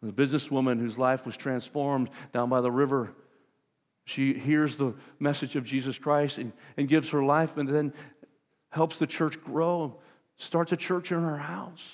The 0.02 0.12
businesswoman 0.12 0.78
whose 0.78 0.98
life 0.98 1.24
was 1.24 1.38
transformed 1.38 2.10
down 2.34 2.50
by 2.50 2.60
the 2.60 2.70
river. 2.70 3.14
She 4.04 4.34
hears 4.34 4.76
the 4.76 4.92
message 5.20 5.56
of 5.56 5.64
Jesus 5.64 5.96
Christ 5.96 6.36
and, 6.36 6.52
and 6.76 6.86
gives 6.86 7.08
her 7.10 7.22
life 7.22 7.56
and 7.56 7.66
then 7.66 7.94
helps 8.70 8.96
the 8.96 9.06
church 9.06 9.42
grow 9.42 10.00
starts 10.40 10.72
a 10.72 10.76
church 10.76 11.12
in 11.12 11.22
her 11.22 11.36
house. 11.36 11.84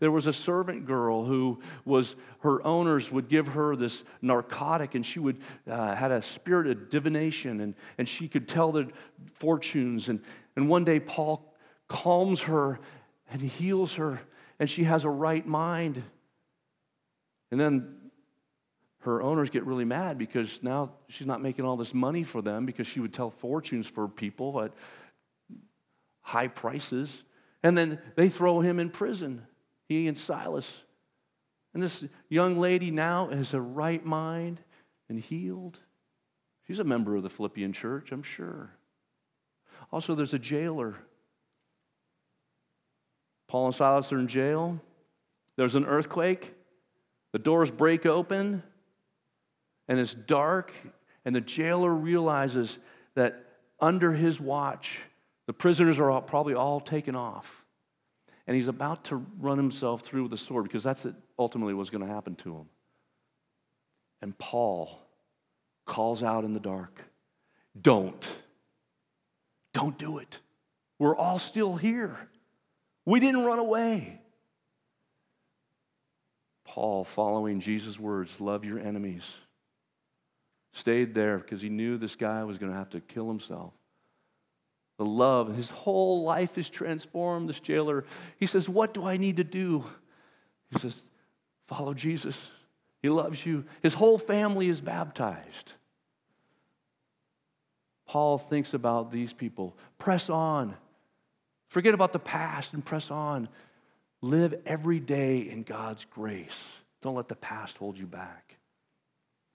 There 0.00 0.10
was 0.10 0.26
a 0.26 0.32
servant 0.32 0.86
girl 0.86 1.24
who 1.24 1.60
was, 1.86 2.14
her 2.40 2.64
owners 2.66 3.10
would 3.10 3.28
give 3.28 3.48
her 3.48 3.74
this 3.74 4.04
narcotic, 4.20 4.94
and 4.94 5.04
she 5.04 5.18
would, 5.18 5.40
uh, 5.68 5.94
had 5.94 6.10
a 6.10 6.20
spirit 6.20 6.66
of 6.66 6.90
divination, 6.90 7.60
and, 7.60 7.74
and 7.96 8.06
she 8.06 8.28
could 8.28 8.46
tell 8.46 8.70
the 8.70 8.88
fortunes. 9.36 10.08
And, 10.08 10.20
and 10.56 10.68
one 10.68 10.84
day, 10.84 11.00
Paul 11.00 11.54
calms 11.88 12.40
her 12.40 12.80
and 13.30 13.40
heals 13.40 13.94
her, 13.94 14.20
and 14.58 14.68
she 14.68 14.84
has 14.84 15.04
a 15.04 15.10
right 15.10 15.46
mind. 15.46 16.02
And 17.50 17.58
then 17.58 17.94
her 19.00 19.22
owners 19.22 19.48
get 19.48 19.64
really 19.64 19.86
mad 19.86 20.18
because 20.18 20.62
now 20.62 20.92
she's 21.08 21.26
not 21.26 21.40
making 21.40 21.64
all 21.64 21.78
this 21.78 21.94
money 21.94 22.24
for 22.24 22.42
them 22.42 22.66
because 22.66 22.86
she 22.86 23.00
would 23.00 23.14
tell 23.14 23.30
fortunes 23.30 23.86
for 23.86 24.06
people 24.06 24.60
at 24.60 24.72
high 26.28 26.48
prices. 26.48 27.24
And 27.62 27.76
then 27.76 27.98
they 28.14 28.28
throw 28.28 28.60
him 28.60 28.78
in 28.78 28.90
prison, 28.90 29.46
he 29.88 30.06
and 30.08 30.16
Silas. 30.16 30.70
And 31.72 31.82
this 31.82 32.04
young 32.28 32.58
lady 32.58 32.90
now 32.90 33.28
has 33.28 33.54
a 33.54 33.60
right 33.60 34.04
mind 34.04 34.60
and 35.08 35.18
healed. 35.18 35.78
She's 36.66 36.80
a 36.80 36.84
member 36.84 37.16
of 37.16 37.22
the 37.22 37.30
Philippian 37.30 37.72
church, 37.72 38.12
I'm 38.12 38.22
sure. 38.22 38.70
Also, 39.90 40.14
there's 40.14 40.34
a 40.34 40.38
jailer. 40.38 40.96
Paul 43.48 43.66
and 43.66 43.74
Silas 43.74 44.12
are 44.12 44.18
in 44.18 44.28
jail. 44.28 44.78
There's 45.56 45.76
an 45.76 45.86
earthquake. 45.86 46.54
The 47.32 47.38
doors 47.38 47.70
break 47.70 48.04
open, 48.04 48.62
and 49.88 49.98
it's 49.98 50.12
dark. 50.12 50.72
And 51.24 51.34
the 51.34 51.40
jailer 51.40 51.92
realizes 51.92 52.76
that 53.14 53.46
under 53.80 54.12
his 54.12 54.38
watch, 54.38 54.98
the 55.48 55.54
prisoners 55.54 55.98
are 55.98 56.10
all, 56.10 56.20
probably 56.20 56.52
all 56.52 56.78
taken 56.78 57.16
off. 57.16 57.64
And 58.46 58.54
he's 58.54 58.68
about 58.68 59.04
to 59.04 59.16
run 59.40 59.56
himself 59.56 60.02
through 60.02 60.24
with 60.24 60.32
a 60.34 60.36
sword 60.36 60.64
because 60.64 60.82
that's 60.82 61.06
ultimately 61.38 61.72
what's 61.72 61.88
going 61.88 62.06
to 62.06 62.12
happen 62.12 62.34
to 62.36 62.54
him. 62.54 62.66
And 64.20 64.36
Paul 64.36 65.00
calls 65.86 66.22
out 66.22 66.44
in 66.44 66.52
the 66.52 66.60
dark 66.60 67.02
Don't. 67.80 68.28
Don't 69.72 69.96
do 69.96 70.18
it. 70.18 70.38
We're 70.98 71.16
all 71.16 71.38
still 71.38 71.76
here. 71.76 72.18
We 73.06 73.18
didn't 73.18 73.44
run 73.44 73.58
away. 73.58 74.20
Paul, 76.66 77.04
following 77.04 77.60
Jesus' 77.60 77.98
words, 77.98 78.38
love 78.38 78.66
your 78.66 78.78
enemies, 78.78 79.24
stayed 80.74 81.14
there 81.14 81.38
because 81.38 81.62
he 81.62 81.70
knew 81.70 81.96
this 81.96 82.16
guy 82.16 82.44
was 82.44 82.58
going 82.58 82.70
to 82.70 82.76
have 82.76 82.90
to 82.90 83.00
kill 83.00 83.28
himself 83.28 83.72
the 84.98 85.04
love. 85.04 85.56
His 85.56 85.70
whole 85.70 86.24
life 86.24 86.58
is 86.58 86.68
transformed, 86.68 87.48
this 87.48 87.60
jailer. 87.60 88.04
He 88.38 88.46
says, 88.46 88.68
What 88.68 88.92
do 88.92 89.04
I 89.04 89.16
need 89.16 89.38
to 89.38 89.44
do? 89.44 89.84
He 90.70 90.78
says, 90.78 91.04
Follow 91.66 91.94
Jesus. 91.94 92.36
He 93.00 93.08
loves 93.08 93.46
you. 93.46 93.64
His 93.80 93.94
whole 93.94 94.18
family 94.18 94.68
is 94.68 94.80
baptized. 94.80 95.72
Paul 98.06 98.38
thinks 98.38 98.74
about 98.74 99.12
these 99.12 99.32
people. 99.32 99.76
Press 99.98 100.28
on. 100.28 100.74
Forget 101.68 101.94
about 101.94 102.12
the 102.12 102.18
past 102.18 102.72
and 102.72 102.84
press 102.84 103.10
on. 103.10 103.48
Live 104.20 104.54
every 104.66 104.98
day 104.98 105.48
in 105.48 105.62
God's 105.62 106.04
grace. 106.06 106.56
Don't 107.02 107.14
let 107.14 107.28
the 107.28 107.36
past 107.36 107.76
hold 107.76 107.96
you 107.96 108.06
back. 108.06 108.56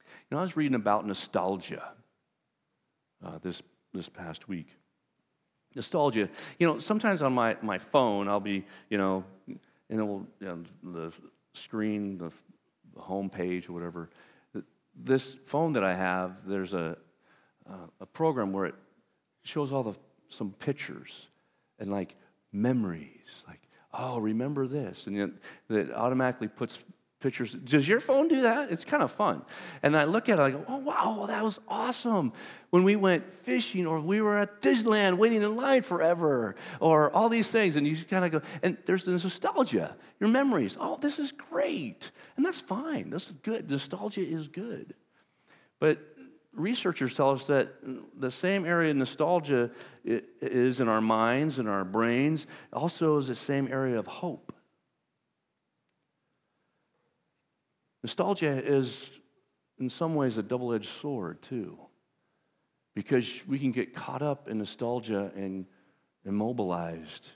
You 0.07 0.35
know, 0.35 0.39
I 0.39 0.43
was 0.43 0.55
reading 0.55 0.75
about 0.75 1.05
nostalgia 1.05 1.83
uh, 3.25 3.39
this, 3.41 3.61
this 3.93 4.07
past 4.07 4.47
week 4.47 4.67
nostalgia. 5.75 6.29
You 6.59 6.67
know, 6.67 6.79
sometimes 6.79 7.21
on 7.21 7.33
my, 7.33 7.57
my 7.61 7.77
phone, 7.77 8.27
I'll 8.27 8.39
be, 8.39 8.65
you 8.89 8.97
know, 8.97 9.23
and 9.47 9.99
it 9.99 10.03
will, 10.03 10.25
you 10.39 10.47
know, 10.47 10.63
the 10.83 11.13
screen, 11.53 12.17
the, 12.17 12.31
the 12.95 13.01
home 13.01 13.29
page 13.29 13.69
or 13.69 13.73
whatever. 13.73 14.09
This 14.95 15.35
phone 15.45 15.73
that 15.73 15.83
I 15.83 15.95
have, 15.95 16.35
there's 16.45 16.73
a, 16.73 16.97
uh, 17.69 17.87
a 17.99 18.05
program 18.05 18.53
where 18.53 18.65
it 18.65 18.75
shows 19.43 19.73
all 19.73 19.83
the, 19.83 19.93
some 20.29 20.51
pictures 20.59 21.27
and 21.79 21.91
like 21.91 22.15
memories, 22.51 23.43
like, 23.47 23.61
oh, 23.93 24.19
remember 24.19 24.67
this. 24.67 25.07
And 25.07 25.17
it, 25.17 25.31
it 25.69 25.93
automatically 25.93 26.47
puts 26.47 26.77
pictures. 27.23 27.53
Does 27.53 27.87
your 27.87 27.99
phone 27.99 28.27
do 28.27 28.43
that? 28.43 28.69
It's 28.69 28.83
kind 28.83 29.01
of 29.01 29.11
fun. 29.11 29.43
And 29.81 29.97
I 29.97 30.03
look 30.03 30.29
at 30.29 30.37
it, 30.37 30.41
I 30.41 30.51
go, 30.51 30.63
oh, 30.67 30.77
wow, 30.77 31.25
that 31.27 31.43
was 31.43 31.59
awesome. 31.67 32.33
When 32.69 32.83
we 32.83 32.95
went 32.95 33.33
fishing 33.33 33.87
or 33.87 33.99
we 33.99 34.21
were 34.21 34.37
at 34.37 34.61
Disneyland 34.61 35.17
waiting 35.17 35.41
in 35.41 35.55
line 35.55 35.81
forever 35.81 36.55
or 36.79 37.11
all 37.11 37.29
these 37.29 37.47
things. 37.47 37.77
And 37.77 37.87
you 37.87 37.95
just 37.95 38.09
kind 38.09 38.25
of 38.25 38.31
go, 38.31 38.41
and 38.61 38.77
there's 38.85 39.05
this 39.05 39.23
nostalgia, 39.23 39.95
your 40.19 40.29
memories. 40.29 40.77
Oh, 40.79 40.97
this 41.01 41.17
is 41.17 41.31
great. 41.31 42.11
And 42.37 42.45
that's 42.45 42.59
fine. 42.59 43.09
This 43.09 43.27
is 43.27 43.33
good. 43.41 43.71
Nostalgia 43.71 44.21
is 44.21 44.47
good. 44.47 44.93
But 45.79 45.99
researchers 46.53 47.15
tell 47.15 47.31
us 47.31 47.45
that 47.45 47.73
the 48.19 48.31
same 48.31 48.65
area 48.65 48.91
of 48.91 48.97
nostalgia 48.97 49.71
is 50.03 50.81
in 50.81 50.87
our 50.87 51.01
minds 51.01 51.57
and 51.57 51.69
our 51.69 51.85
brains 51.85 52.47
also 52.71 53.17
is 53.17 53.27
the 53.27 53.35
same 53.35 53.67
area 53.71 53.97
of 53.97 54.07
hope. 54.07 54.53
Nostalgia 58.03 58.61
is, 58.63 58.99
in 59.79 59.89
some 59.89 60.15
ways, 60.15 60.37
a 60.37 60.43
double 60.43 60.73
edged 60.73 60.89
sword, 61.01 61.41
too, 61.41 61.79
because 62.95 63.41
we 63.47 63.57
can 63.57 63.71
get 63.71 63.95
caught 63.95 64.21
up 64.21 64.49
in 64.49 64.57
nostalgia 64.57 65.31
and 65.35 65.65
immobilized, 66.25 67.29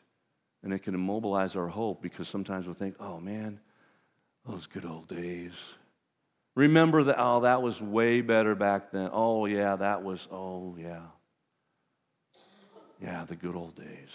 and 0.63 0.73
it 0.73 0.79
can 0.79 0.93
immobilize 0.93 1.55
our 1.55 1.67
hope 1.67 2.01
because 2.01 2.27
sometimes 2.27 2.65
we'll 2.65 2.75
think, 2.75 2.95
oh 2.99 3.19
man, 3.19 3.59
those 4.45 4.67
good 4.67 4.85
old 4.85 5.07
days. 5.07 5.53
Remember 6.55 7.03
that, 7.05 7.15
oh, 7.19 7.41
that 7.41 7.61
was 7.61 7.81
way 7.81 8.21
better 8.21 8.55
back 8.55 8.91
then. 8.91 9.09
Oh, 9.13 9.45
yeah, 9.45 9.75
that 9.75 10.03
was, 10.03 10.27
oh, 10.31 10.75
yeah. 10.79 11.01
Yeah, 13.01 13.25
the 13.25 13.35
good 13.35 13.55
old 13.55 13.75
days. 13.75 14.09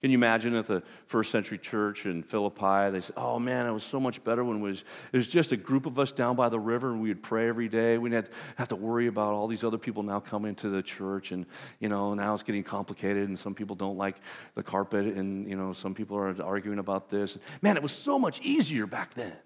Can 0.00 0.10
you 0.10 0.16
imagine 0.16 0.54
at 0.54 0.66
the 0.66 0.82
first 1.06 1.30
century 1.30 1.58
church 1.58 2.06
in 2.06 2.22
Philippi? 2.22 2.90
They 2.90 3.00
said, 3.02 3.14
Oh 3.18 3.38
man, 3.38 3.66
it 3.66 3.70
was 3.70 3.82
so 3.82 4.00
much 4.00 4.24
better 4.24 4.42
when 4.42 4.56
it 4.56 4.60
was, 4.60 4.82
it 5.12 5.16
was 5.16 5.26
just 5.26 5.52
a 5.52 5.58
group 5.58 5.84
of 5.84 5.98
us 5.98 6.10
down 6.10 6.36
by 6.36 6.48
the 6.48 6.58
river 6.58 6.90
and 6.90 7.02
we 7.02 7.08
would 7.08 7.22
pray 7.22 7.48
every 7.48 7.68
day. 7.68 7.98
We 7.98 8.08
didn't 8.08 8.30
have 8.56 8.68
to 8.68 8.76
worry 8.76 9.08
about 9.08 9.34
all 9.34 9.46
these 9.46 9.62
other 9.62 9.76
people 9.76 10.02
now 10.02 10.18
coming 10.18 10.54
to 10.56 10.70
the 10.70 10.82
church. 10.82 11.32
And, 11.32 11.44
you 11.80 11.90
know, 11.90 12.14
now 12.14 12.32
it's 12.32 12.42
getting 12.42 12.64
complicated 12.64 13.28
and 13.28 13.38
some 13.38 13.54
people 13.54 13.76
don't 13.76 13.98
like 13.98 14.16
the 14.54 14.62
carpet 14.62 15.04
and, 15.04 15.46
you 15.46 15.56
know, 15.56 15.74
some 15.74 15.94
people 15.94 16.16
are 16.16 16.34
arguing 16.42 16.78
about 16.78 17.10
this. 17.10 17.36
Man, 17.60 17.76
it 17.76 17.82
was 17.82 17.92
so 17.92 18.18
much 18.18 18.40
easier 18.40 18.86
back 18.86 19.12
then. 19.12 19.36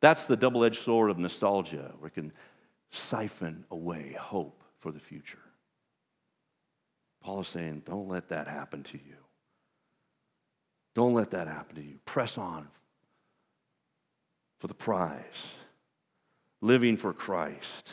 That's 0.00 0.26
the 0.26 0.36
double 0.36 0.64
edged 0.64 0.82
sword 0.82 1.10
of 1.10 1.18
nostalgia 1.18 1.92
where 1.98 2.08
it 2.08 2.14
can 2.14 2.30
siphon 2.90 3.64
away 3.70 4.14
hope 4.20 4.62
for 4.80 4.92
the 4.92 5.00
future. 5.00 5.38
Paul 7.22 7.40
is 7.40 7.48
saying, 7.48 7.84
don't 7.86 8.08
let 8.08 8.28
that 8.28 8.48
happen 8.48 8.82
to 8.82 8.98
you. 8.98 9.21
Don't 10.94 11.14
let 11.14 11.30
that 11.30 11.48
happen 11.48 11.76
to 11.76 11.82
you. 11.82 11.98
Press 12.04 12.36
on 12.36 12.68
for 14.58 14.66
the 14.66 14.74
prize, 14.74 15.22
living 16.60 16.96
for 16.96 17.12
Christ. 17.12 17.92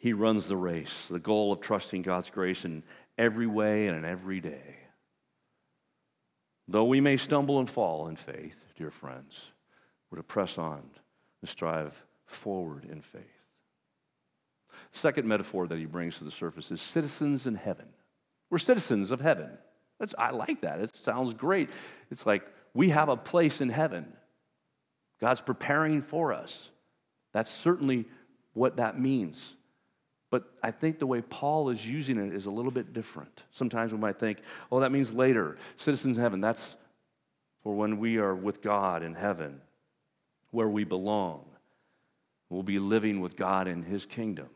He 0.00 0.12
runs 0.12 0.46
the 0.46 0.56
race, 0.56 0.94
the 1.10 1.18
goal 1.18 1.52
of 1.52 1.60
trusting 1.60 2.02
God's 2.02 2.30
grace 2.30 2.64
in 2.64 2.82
every 3.18 3.46
way 3.46 3.88
and 3.88 3.96
in 3.96 4.04
every 4.04 4.40
day. 4.40 4.76
Though 6.68 6.84
we 6.84 7.00
may 7.00 7.16
stumble 7.16 7.58
and 7.58 7.68
fall 7.68 8.08
in 8.08 8.16
faith, 8.16 8.64
dear 8.76 8.90
friends, 8.90 9.40
we're 10.10 10.18
to 10.18 10.22
press 10.22 10.58
on 10.58 10.82
and 11.42 11.48
strive 11.48 12.00
forward 12.24 12.84
in 12.84 13.00
faith. 13.00 13.22
Second 14.92 15.26
metaphor 15.26 15.66
that 15.66 15.78
he 15.78 15.86
brings 15.86 16.18
to 16.18 16.24
the 16.24 16.30
surface 16.30 16.70
is 16.70 16.80
citizens 16.80 17.46
in 17.46 17.54
heaven. 17.54 17.86
We're 18.50 18.58
citizens 18.58 19.10
of 19.10 19.20
heaven. 19.20 19.50
That's, 19.98 20.14
I 20.18 20.30
like 20.30 20.60
that. 20.62 20.80
It 20.80 20.94
sounds 20.96 21.34
great. 21.34 21.70
It's 22.10 22.26
like 22.26 22.42
we 22.74 22.90
have 22.90 23.08
a 23.08 23.16
place 23.16 23.60
in 23.60 23.68
heaven. 23.68 24.12
God's 25.20 25.40
preparing 25.40 26.02
for 26.02 26.32
us. 26.32 26.68
That's 27.32 27.50
certainly 27.50 28.06
what 28.52 28.76
that 28.76 29.00
means. 29.00 29.54
But 30.30 30.44
I 30.62 30.70
think 30.70 30.98
the 30.98 31.06
way 31.06 31.22
Paul 31.22 31.70
is 31.70 31.86
using 31.86 32.18
it 32.18 32.34
is 32.34 32.46
a 32.46 32.50
little 32.50 32.70
bit 32.70 32.92
different. 32.92 33.42
Sometimes 33.52 33.92
we 33.92 33.98
might 33.98 34.18
think, 34.18 34.38
oh, 34.70 34.80
that 34.80 34.92
means 34.92 35.12
later. 35.12 35.56
Citizens 35.76 36.18
in 36.18 36.22
heaven, 36.22 36.40
that's 36.40 36.76
for 37.62 37.74
when 37.74 37.98
we 37.98 38.18
are 38.18 38.34
with 38.34 38.60
God 38.60 39.02
in 39.02 39.14
heaven, 39.14 39.60
where 40.50 40.68
we 40.68 40.84
belong. 40.84 41.44
We'll 42.50 42.62
be 42.62 42.78
living 42.78 43.20
with 43.20 43.36
God 43.36 43.66
in 43.66 43.82
his 43.82 44.04
kingdom. 44.06 44.48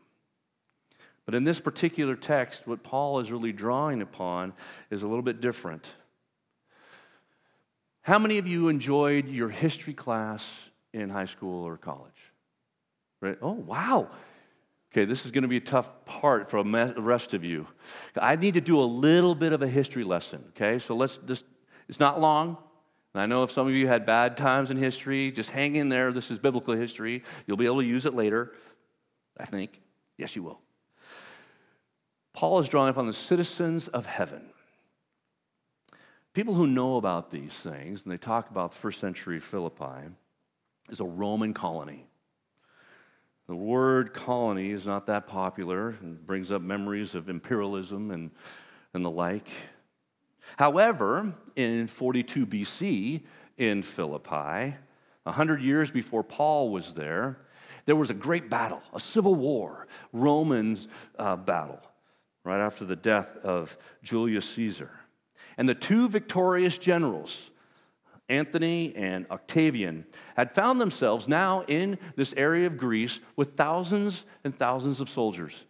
But 1.25 1.35
in 1.35 1.43
this 1.43 1.59
particular 1.59 2.15
text, 2.15 2.67
what 2.67 2.83
Paul 2.83 3.19
is 3.19 3.31
really 3.31 3.53
drawing 3.53 4.01
upon 4.01 4.53
is 4.89 5.03
a 5.03 5.07
little 5.07 5.21
bit 5.21 5.39
different. 5.41 5.87
How 8.01 8.17
many 8.17 8.39
of 8.39 8.47
you 8.47 8.67
enjoyed 8.69 9.27
your 9.27 9.49
history 9.49 9.93
class 9.93 10.45
in 10.93 11.09
high 11.09 11.25
school 11.25 11.65
or 11.65 11.77
college? 11.77 12.11
Right? 13.21 13.37
Oh, 13.41 13.51
wow. 13.51 14.09
Okay, 14.91 15.05
this 15.05 15.25
is 15.25 15.31
going 15.31 15.43
to 15.43 15.47
be 15.47 15.57
a 15.57 15.61
tough 15.61 16.05
part 16.05 16.49
for 16.49 16.61
the 16.63 16.95
rest 16.97 17.33
of 17.33 17.45
you. 17.45 17.67
I 18.17 18.35
need 18.35 18.55
to 18.55 18.61
do 18.61 18.79
a 18.79 18.83
little 18.83 19.35
bit 19.35 19.53
of 19.53 19.61
a 19.61 19.67
history 19.67 20.03
lesson, 20.03 20.43
okay? 20.49 20.79
So 20.79 20.95
let's 20.95 21.17
just, 21.25 21.45
it's 21.87 21.99
not 21.99 22.19
long. 22.19 22.57
And 23.13 23.21
I 23.21 23.25
know 23.25 23.43
if 23.43 23.51
some 23.51 23.67
of 23.67 23.73
you 23.73 23.87
had 23.87 24.05
bad 24.05 24.35
times 24.35 24.71
in 24.71 24.77
history, 24.77 25.31
just 25.31 25.49
hang 25.49 25.75
in 25.75 25.87
there. 25.87 26.11
This 26.11 26.31
is 26.31 26.39
biblical 26.39 26.73
history. 26.73 27.23
You'll 27.45 27.57
be 27.57 27.65
able 27.65 27.81
to 27.81 27.85
use 27.85 28.05
it 28.05 28.15
later, 28.15 28.53
I 29.37 29.45
think. 29.45 29.79
Yes, 30.17 30.35
you 30.35 30.43
will. 30.43 30.59
Paul 32.33 32.59
is 32.59 32.69
drawing 32.69 32.89
upon 32.89 33.07
the 33.07 33.13
citizens 33.13 33.87
of 33.89 34.05
heaven. 34.05 34.49
People 36.33 36.53
who 36.53 36.65
know 36.65 36.95
about 36.95 37.29
these 37.29 37.53
things, 37.53 38.03
and 38.03 38.11
they 38.11 38.17
talk 38.17 38.49
about 38.49 38.73
first 38.73 38.99
century 38.99 39.39
Philippi, 39.39 40.09
is 40.89 41.01
a 41.01 41.05
Roman 41.05 41.53
colony. 41.53 42.05
The 43.47 43.55
word 43.55 44.13
colony 44.13 44.71
is 44.71 44.85
not 44.85 45.07
that 45.07 45.27
popular 45.27 45.89
and 46.01 46.25
brings 46.25 46.51
up 46.51 46.61
memories 46.61 47.15
of 47.15 47.27
imperialism 47.27 48.11
and, 48.11 48.31
and 48.93 49.03
the 49.03 49.09
like. 49.09 49.49
However, 50.57 51.33
in 51.57 51.87
42 51.87 52.45
BC 52.45 53.23
in 53.57 53.83
Philippi, 53.83 54.75
100 55.23 55.61
years 55.61 55.91
before 55.91 56.23
Paul 56.23 56.71
was 56.71 56.93
there, 56.93 57.39
there 57.85 57.95
was 57.95 58.09
a 58.09 58.13
great 58.13 58.49
battle, 58.49 58.81
a 58.93 58.99
civil 58.99 59.35
war, 59.35 59.87
Romans 60.13 60.87
uh, 61.19 61.35
battle, 61.35 61.81
right 62.43 62.59
after 62.59 62.85
the 62.85 62.95
death 62.95 63.37
of 63.43 63.77
Julius 64.03 64.49
Caesar. 64.51 64.91
And 65.57 65.67
the 65.67 65.75
two 65.75 66.09
victorious 66.09 66.77
generals, 66.77 67.37
Antony 68.29 68.93
and 68.95 69.25
Octavian, 69.29 70.05
had 70.35 70.51
found 70.51 70.79
themselves 70.79 71.27
now 71.27 71.63
in 71.67 71.97
this 72.15 72.33
area 72.37 72.67
of 72.67 72.77
Greece 72.77 73.19
with 73.35 73.55
thousands 73.55 74.23
and 74.43 74.57
thousands 74.57 75.01
of 75.01 75.09
soldiers. 75.09 75.65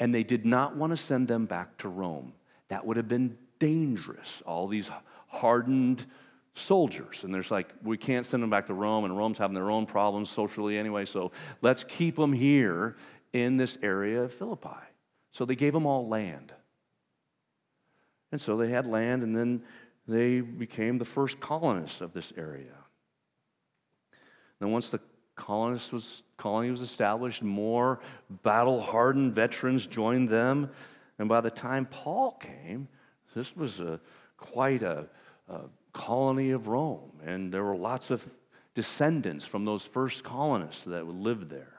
And 0.00 0.14
they 0.14 0.22
did 0.22 0.46
not 0.46 0.76
want 0.76 0.92
to 0.92 0.96
send 0.96 1.28
them 1.28 1.46
back 1.46 1.76
to 1.78 1.88
Rome. 1.88 2.32
That 2.68 2.86
would 2.86 2.96
have 2.96 3.08
been 3.08 3.36
dangerous. 3.58 4.42
All 4.46 4.68
these 4.68 4.90
hardened 5.26 6.06
soldiers. 6.54 7.24
And 7.24 7.34
there's 7.34 7.50
like, 7.50 7.74
we 7.82 7.96
can't 7.96 8.24
send 8.24 8.42
them 8.42 8.50
back 8.50 8.66
to 8.68 8.74
Rome, 8.74 9.04
and 9.04 9.16
Rome's 9.16 9.38
having 9.38 9.54
their 9.54 9.70
own 9.70 9.86
problems 9.86 10.30
socially 10.30 10.78
anyway, 10.78 11.04
so 11.04 11.32
let's 11.62 11.84
keep 11.84 12.16
them 12.16 12.32
here 12.32 12.96
in 13.32 13.56
this 13.56 13.76
area 13.82 14.22
of 14.22 14.32
Philippi. 14.32 14.68
So 15.34 15.44
they 15.44 15.56
gave 15.56 15.72
them 15.72 15.84
all 15.84 16.06
land. 16.06 16.52
And 18.30 18.40
so 18.40 18.56
they 18.56 18.68
had 18.68 18.86
land, 18.86 19.24
and 19.24 19.36
then 19.36 19.64
they 20.06 20.40
became 20.40 20.96
the 20.96 21.04
first 21.04 21.40
colonists 21.40 22.00
of 22.00 22.12
this 22.12 22.32
area. 22.36 22.76
Then, 24.60 24.70
once 24.70 24.90
the 24.90 25.00
colonist 25.34 25.92
was, 25.92 26.22
colony 26.36 26.70
was 26.70 26.82
established, 26.82 27.42
more 27.42 27.98
battle 28.44 28.80
hardened 28.80 29.34
veterans 29.34 29.86
joined 29.86 30.28
them. 30.28 30.70
And 31.18 31.28
by 31.28 31.40
the 31.40 31.50
time 31.50 31.86
Paul 31.86 32.32
came, 32.32 32.86
this 33.34 33.56
was 33.56 33.80
a, 33.80 33.98
quite 34.36 34.84
a, 34.84 35.08
a 35.48 35.62
colony 35.92 36.52
of 36.52 36.68
Rome. 36.68 37.10
And 37.26 37.52
there 37.52 37.64
were 37.64 37.76
lots 37.76 38.10
of 38.10 38.24
descendants 38.74 39.44
from 39.44 39.64
those 39.64 39.82
first 39.82 40.22
colonists 40.22 40.84
that 40.84 41.08
lived 41.08 41.50
there. 41.50 41.73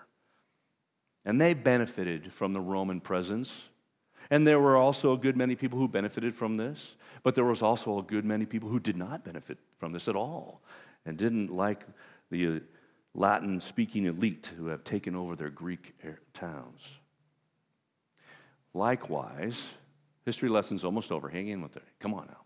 And 1.25 1.41
they 1.41 1.53
benefited 1.53 2.31
from 2.31 2.53
the 2.53 2.61
Roman 2.61 3.01
presence. 3.01 3.53
And 4.29 4.45
there 4.45 4.59
were 4.59 4.77
also 4.77 5.13
a 5.13 5.17
good 5.17 5.35
many 5.35 5.55
people 5.55 5.79
who 5.79 5.87
benefited 5.87 6.35
from 6.35 6.55
this, 6.55 6.95
but 7.23 7.35
there 7.35 7.45
was 7.45 7.61
also 7.61 7.99
a 7.99 8.03
good 8.03 8.25
many 8.25 8.45
people 8.45 8.69
who 8.69 8.79
did 8.79 8.97
not 8.97 9.23
benefit 9.23 9.57
from 9.77 9.91
this 9.91 10.07
at 10.07 10.15
all 10.15 10.61
and 11.05 11.17
didn't 11.17 11.51
like 11.51 11.85
the 12.31 12.61
Latin 13.13 13.59
speaking 13.59 14.05
elite 14.05 14.51
who 14.57 14.67
have 14.67 14.83
taken 14.83 15.15
over 15.15 15.35
their 15.35 15.49
Greek 15.49 15.93
towns. 16.33 16.81
Likewise, 18.73 19.63
history 20.25 20.49
lesson's 20.49 20.83
almost 20.83 21.11
over. 21.11 21.29
Hang 21.29 21.47
in 21.47 21.61
with 21.61 21.77
it. 21.77 21.83
Come 21.99 22.13
on 22.13 22.27
now. 22.27 22.41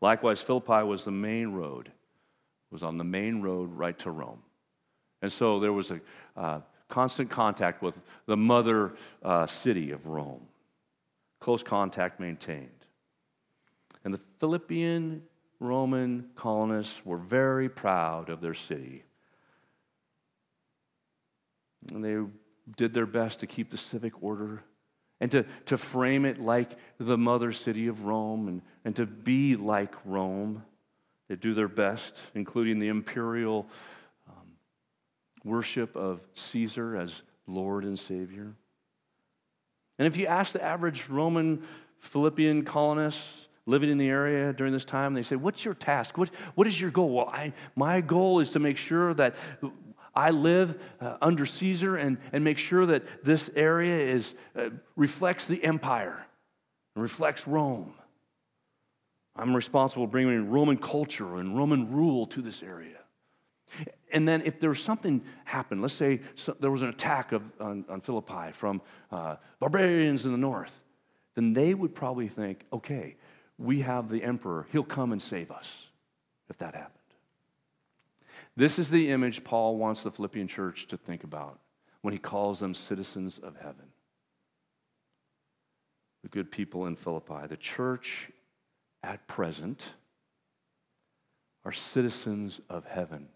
Likewise, 0.00 0.40
Philippi 0.40 0.82
was 0.84 1.04
the 1.04 1.10
main 1.10 1.48
road, 1.48 1.90
was 2.70 2.82
on 2.82 2.98
the 2.98 3.04
main 3.04 3.42
road 3.42 3.70
right 3.72 3.98
to 4.00 4.10
Rome. 4.10 4.42
And 5.22 5.32
so 5.32 5.60
there 5.60 5.72
was 5.72 5.90
a 5.90 6.00
uh, 6.36 6.60
constant 6.88 7.30
contact 7.30 7.82
with 7.82 8.00
the 8.26 8.36
mother 8.36 8.94
uh, 9.22 9.46
city 9.46 9.90
of 9.90 10.06
Rome 10.06 10.46
close 11.44 11.62
contact 11.62 12.20
maintained. 12.20 12.70
And 14.02 14.14
the 14.14 14.20
Philippian 14.40 15.22
Roman 15.60 16.30
colonists 16.36 17.04
were 17.04 17.18
very 17.18 17.68
proud 17.68 18.30
of 18.30 18.40
their 18.40 18.54
city. 18.54 19.04
And 21.92 22.02
they 22.02 22.16
did 22.78 22.94
their 22.94 23.04
best 23.04 23.40
to 23.40 23.46
keep 23.46 23.70
the 23.70 23.76
civic 23.76 24.22
order 24.22 24.64
and 25.20 25.30
to, 25.32 25.44
to 25.66 25.76
frame 25.76 26.24
it 26.24 26.40
like 26.40 26.70
the 26.98 27.18
mother 27.18 27.52
city 27.52 27.88
of 27.88 28.04
Rome 28.04 28.48
and, 28.48 28.62
and 28.86 28.96
to 28.96 29.04
be 29.04 29.54
like 29.54 29.94
Rome. 30.06 30.64
They 31.28 31.36
do 31.36 31.52
their 31.52 31.68
best, 31.68 32.18
including 32.34 32.78
the 32.78 32.88
imperial 32.88 33.66
worship 35.44 35.94
of 35.96 36.20
Caesar 36.34 36.96
as 36.96 37.22
Lord 37.46 37.84
and 37.84 37.98
Savior. 37.98 38.54
And 39.98 40.06
if 40.06 40.16
you 40.16 40.26
ask 40.26 40.52
the 40.52 40.62
average 40.62 41.08
Roman 41.08 41.62
Philippian 41.98 42.64
colonist 42.64 43.22
living 43.66 43.90
in 43.90 43.98
the 43.98 44.08
area 44.08 44.52
during 44.52 44.72
this 44.72 44.84
time, 44.84 45.14
they 45.14 45.22
say, 45.22 45.36
What's 45.36 45.64
your 45.64 45.74
task? 45.74 46.18
What, 46.18 46.30
what 46.54 46.66
is 46.66 46.80
your 46.80 46.90
goal? 46.90 47.10
Well, 47.10 47.28
I, 47.28 47.52
my 47.76 48.00
goal 48.00 48.40
is 48.40 48.50
to 48.50 48.58
make 48.58 48.76
sure 48.76 49.14
that 49.14 49.36
I 50.14 50.30
live 50.30 50.80
uh, 51.00 51.16
under 51.20 51.46
Caesar 51.46 51.96
and, 51.96 52.18
and 52.32 52.44
make 52.44 52.58
sure 52.58 52.86
that 52.86 53.24
this 53.24 53.50
area 53.56 53.96
is, 53.98 54.34
uh, 54.56 54.70
reflects 54.96 55.46
the 55.46 55.62
empire 55.64 56.24
and 56.94 57.02
reflects 57.02 57.46
Rome. 57.46 57.94
I'm 59.36 59.54
responsible 59.54 60.06
for 60.06 60.10
bringing 60.10 60.50
Roman 60.50 60.76
culture 60.76 61.36
and 61.36 61.56
Roman 61.56 61.92
rule 61.92 62.26
to 62.28 62.42
this 62.42 62.62
area. 62.62 62.98
And 64.14 64.28
then 64.28 64.42
if 64.46 64.60
there's 64.60 64.80
something 64.80 65.22
happened, 65.44 65.82
let's 65.82 65.92
say 65.92 66.20
so, 66.36 66.56
there 66.60 66.70
was 66.70 66.82
an 66.82 66.88
attack 66.88 67.32
of, 67.32 67.42
on, 67.60 67.84
on 67.88 68.00
Philippi 68.00 68.52
from 68.52 68.80
uh, 69.10 69.36
barbarians 69.58 70.24
in 70.24 70.30
the 70.30 70.38
north, 70.38 70.80
then 71.34 71.52
they 71.52 71.74
would 71.74 71.96
probably 71.96 72.28
think, 72.28 72.64
okay, 72.72 73.16
we 73.58 73.80
have 73.80 74.08
the 74.08 74.22
emperor, 74.22 74.68
he'll 74.70 74.84
come 74.84 75.10
and 75.10 75.20
save 75.20 75.50
us 75.50 75.68
if 76.48 76.56
that 76.58 76.74
happened. 76.74 76.92
This 78.56 78.78
is 78.78 78.88
the 78.88 79.10
image 79.10 79.42
Paul 79.42 79.78
wants 79.78 80.04
the 80.04 80.12
Philippian 80.12 80.46
church 80.46 80.86
to 80.88 80.96
think 80.96 81.24
about 81.24 81.58
when 82.02 82.12
he 82.12 82.18
calls 82.18 82.60
them 82.60 82.72
citizens 82.72 83.40
of 83.42 83.56
heaven. 83.56 83.86
The 86.22 86.28
good 86.28 86.52
people 86.52 86.86
in 86.86 86.94
Philippi. 86.94 87.48
The 87.48 87.56
church 87.56 88.30
at 89.02 89.26
present 89.26 89.84
are 91.64 91.72
citizens 91.72 92.60
of 92.70 92.84
heaven. 92.84 93.28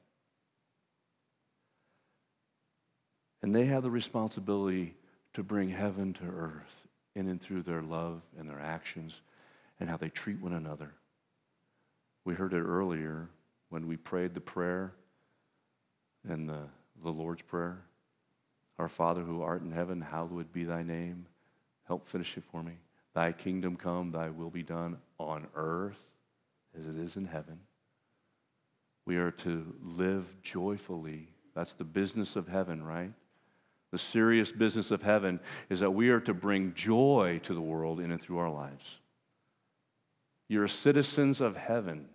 And 3.43 3.55
they 3.55 3.67
have 3.67 3.83
the 3.83 3.91
responsibility 3.91 4.95
to 5.35 5.43
bring 5.43 5.69
heaven 5.69 6.13
to 6.15 6.25
earth 6.25 6.89
in 7.15 7.29
and 7.29 7.41
through 7.41 7.63
their 7.63 7.83
love 7.83 8.23
and 8.39 8.49
their 8.49 8.61
actions 8.61 9.21
and 9.81 9.89
how 9.89 9.97
they 9.97 10.09
treat 10.09 10.41
one 10.41 10.55
another. 10.55 10.93
We 12.25 12.35
heard 12.35 12.53
it 12.53 12.63
earlier 12.63 13.29
when 13.69 13.87
we 13.87 13.97
prayed 13.97 14.35
the 14.35 14.41
prayer 14.41 14.93
and 16.29 16.49
the, 16.49 16.63
the 17.03 17.11
Lord's 17.11 17.43
Prayer. 17.43 17.79
Our 18.79 18.89
Father 18.89 19.23
who 19.23 19.43
art 19.43 19.63
in 19.63 19.73
heaven, 19.73 20.01
hallowed 20.01 20.53
be 20.53 20.65
thy 20.65 20.83
name. 20.83 21.27
Help 21.87 22.07
finish 22.07 22.37
it 22.37 22.45
for 22.45 22.63
me. 22.63 22.73
Thy 23.15 23.33
kingdom 23.33 23.77
come, 23.77 24.13
thy 24.13 24.31
will 24.31 24.51
be 24.51 24.63
done 24.63 24.99
on 25.19 25.47
earth 25.55 26.01
as 26.79 26.87
it 26.87 26.97
is 26.97 27.17
in 27.17 27.25
heaven. 27.25 27.59
We 29.07 29.17
are 29.17 29.31
to 29.31 29.75
live 29.83 30.27
joyfully. 30.43 31.29
That's 31.55 31.73
the 31.73 31.85
business 31.85 32.37
of 32.37 32.47
heaven, 32.47 32.83
right? 32.85 33.13
The 33.91 33.99
serious 33.99 34.53
business 34.53 34.91
of 34.91 35.03
heaven 35.03 35.41
is 35.71 35.81
that 35.81 35.91
we 35.91 36.11
are 36.11 36.21
to 36.21 36.35
bring 36.35 36.75
joy 36.75 37.41
to 37.45 37.55
the 37.55 37.61
world 37.61 38.01
in 38.01 38.11
and 38.11 38.21
through 38.21 38.39
our 38.39 38.51
lives. 38.51 38.99
You're 40.49 40.69
citizens 40.69 41.41
of 41.41 41.57
heaven. 41.57 42.07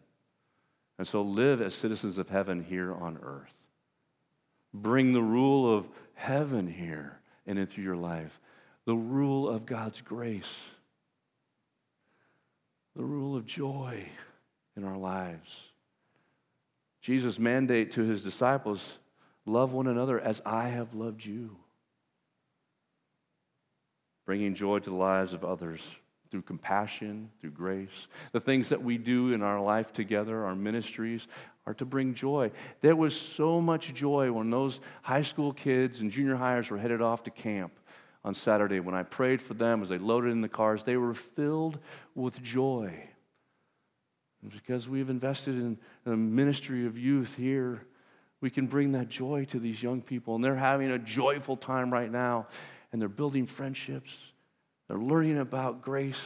And 1.00 1.08
so 1.08 1.22
live 1.22 1.62
as 1.62 1.74
citizens 1.74 2.18
of 2.18 2.30
heaven 2.30 2.64
here 2.64 2.94
on 2.94 3.18
earth. 3.24 3.68
Bring 4.74 5.14
the 5.14 5.24
rule 5.24 5.76
of 5.76 5.88
heaven 6.14 6.68
here 6.68 7.20
and 7.48 7.58
into 7.58 7.82
your 7.82 7.96
life. 7.96 8.40
The 8.86 8.96
rule 8.96 9.50
of 9.50 9.66
God's 9.66 10.02
grace. 10.02 10.52
The 12.96 13.04
rule 13.04 13.36
of 13.36 13.46
joy 13.46 14.04
in 14.78 14.84
our 14.84 14.98
lives. 14.98 15.58
Jesus' 17.02 17.40
mandate 17.40 17.92
to 17.94 18.02
his 18.04 18.24
disciples 18.24 18.98
love 19.46 19.74
one 19.74 19.88
another 19.88 20.20
as 20.20 20.42
I 20.46 20.70
have 20.70 20.94
loved 20.94 21.26
you. 21.26 21.58
Bringing 24.26 24.56
joy 24.56 24.80
to 24.80 24.90
the 24.90 24.96
lives 24.96 25.34
of 25.34 25.44
others 25.44 25.82
through 26.32 26.42
compassion, 26.42 27.30
through 27.40 27.52
grace. 27.52 28.08
The 28.32 28.40
things 28.40 28.70
that 28.70 28.82
we 28.82 28.98
do 28.98 29.34
in 29.34 29.44
our 29.44 29.62
life 29.62 29.94
together, 29.94 30.46
our 30.46 30.56
ministries, 30.56 31.28
are 31.66 31.74
to 31.76 31.86
bring 31.86 32.14
joy. 32.14 32.52
There 32.82 32.96
was 32.96 33.16
so 33.16 33.62
much 33.62 33.94
joy 33.94 34.32
when 34.32 34.50
those 34.50 34.80
high 35.04 35.22
school 35.22 35.54
kids 35.54 36.02
and 36.02 36.10
junior 36.10 36.36
hires 36.36 36.70
were 36.70 36.78
headed 36.78 37.02
off 37.02 37.24
to 37.26 37.30
camp 37.30 37.72
on 38.24 38.34
Saturday. 38.34 38.80
When 38.80 38.96
I 38.96 39.04
prayed 39.04 39.42
for 39.42 39.54
them 39.54 39.82
as 39.82 39.90
they 39.90 39.98
loaded 39.98 40.32
in 40.32 40.42
the 40.42 40.50
cars, 40.50 40.84
they 40.84 40.98
were 40.98 41.14
filled 41.14 41.80
with 42.16 42.42
joy. 42.42 43.10
because 44.52 44.90
we've 44.90 45.10
invested 45.10 45.56
in 45.56 45.78
the 46.04 46.18
ministry 46.18 46.86
of 46.86 46.98
youth 46.98 47.36
here, 47.36 47.86
we 48.42 48.50
can 48.50 48.68
bring 48.68 48.92
that 48.92 49.08
joy 49.08 49.46
to 49.46 49.60
these 49.60 49.82
young 49.82 50.02
people. 50.02 50.36
And 50.36 50.44
they're 50.44 50.56
having 50.56 50.92
a 50.92 51.00
joyful 51.00 51.56
time 51.56 51.94
right 51.94 52.12
now, 52.12 52.48
and 52.94 53.02
they're 53.02 53.10
building 53.10 53.46
friendships 53.46 54.16
they're 54.88 54.98
learning 54.98 55.40
about 55.40 55.82
grace, 55.82 56.22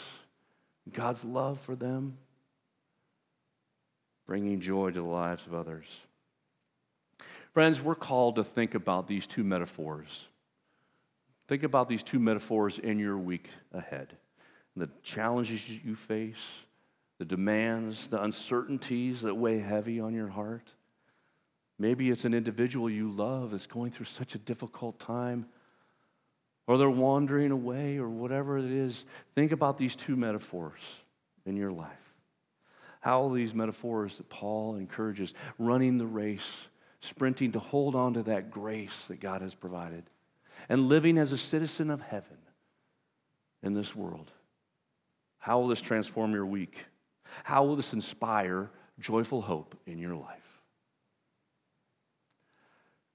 God's 0.91 1.23
love 1.23 1.59
for 1.61 1.75
them, 1.75 2.17
bringing 4.25 4.59
joy 4.59 4.91
to 4.91 4.99
the 4.99 5.07
lives 5.07 5.45
of 5.45 5.53
others. 5.53 5.85
Friends, 7.53 7.81
we're 7.81 7.95
called 7.95 8.35
to 8.35 8.43
think 8.43 8.75
about 8.75 9.07
these 9.07 9.25
two 9.25 9.43
metaphors. 9.43 10.25
Think 11.47 11.63
about 11.63 11.87
these 11.87 12.03
two 12.03 12.19
metaphors 12.19 12.77
in 12.77 12.99
your 12.99 13.17
week 13.17 13.49
ahead. 13.73 14.17
The 14.75 14.89
challenges 15.01 15.61
you 15.69 15.95
face, 15.95 16.35
the 17.19 17.25
demands, 17.25 18.09
the 18.09 18.21
uncertainties 18.21 19.21
that 19.21 19.33
weigh 19.33 19.59
heavy 19.59 19.99
on 19.99 20.13
your 20.13 20.27
heart. 20.27 20.73
Maybe 21.79 22.09
it's 22.09 22.25
an 22.25 22.33
individual 22.33 22.89
you 22.89 23.09
love 23.09 23.51
that's 23.51 23.65
going 23.65 23.91
through 23.91 24.07
such 24.07 24.35
a 24.35 24.39
difficult 24.39 24.99
time 24.99 25.45
or 26.67 26.77
they're 26.77 26.89
wandering 26.89 27.51
away 27.51 27.97
or 27.97 28.09
whatever 28.09 28.57
it 28.57 28.65
is, 28.65 29.05
think 29.35 29.53
about 29.53 29.77
these 29.77 29.95
two 29.95 30.15
metaphors 30.15 30.79
in 31.45 31.55
your 31.55 31.71
life. 31.71 31.91
How 32.99 33.29
these 33.29 33.55
metaphors 33.55 34.17
that 34.17 34.27
Paul 34.29 34.75
encourages 34.75 35.33
running 35.57 35.97
the 35.97 36.05
race, 36.05 36.49
sprinting 36.99 37.53
to 37.53 37.59
hold 37.59 37.95
on 37.95 38.13
to 38.15 38.23
that 38.23 38.51
grace 38.51 38.95
that 39.07 39.21
God 39.21 39.41
has 39.41 39.55
provided, 39.55 40.03
and 40.67 40.89
living 40.89 41.17
as 41.17 41.31
a 41.31 41.37
citizen 41.37 41.89
of 41.89 42.01
heaven 42.01 42.37
in 43.63 43.73
this 43.73 43.95
world. 43.95 44.31
How 45.37 45.59
will 45.59 45.69
this 45.69 45.81
transform 45.81 46.33
your 46.33 46.45
week? 46.45 46.85
How 47.43 47.63
will 47.63 47.77
this 47.77 47.93
inspire 47.93 48.69
joyful 48.99 49.41
hope 49.41 49.77
in 49.85 49.99
your 49.99 50.15
life? 50.15 50.46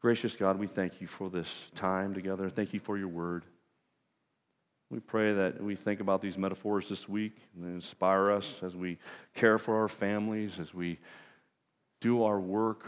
Gracious 0.02 0.34
God, 0.34 0.58
we 0.58 0.66
thank 0.66 1.00
you 1.00 1.06
for 1.06 1.30
this 1.30 1.48
time 1.76 2.12
together. 2.12 2.50
Thank 2.50 2.74
you 2.74 2.80
for 2.80 2.98
your 2.98 3.06
word. 3.06 3.44
We 4.90 4.98
pray 4.98 5.32
that 5.32 5.62
we 5.62 5.76
think 5.76 6.00
about 6.00 6.20
these 6.20 6.36
metaphors 6.36 6.88
this 6.88 7.08
week 7.08 7.36
and 7.54 7.72
inspire 7.72 8.32
us 8.32 8.52
as 8.62 8.74
we 8.74 8.98
care 9.32 9.58
for 9.58 9.80
our 9.80 9.88
families, 9.88 10.58
as 10.58 10.74
we 10.74 10.98
do 12.00 12.24
our 12.24 12.40
work, 12.40 12.84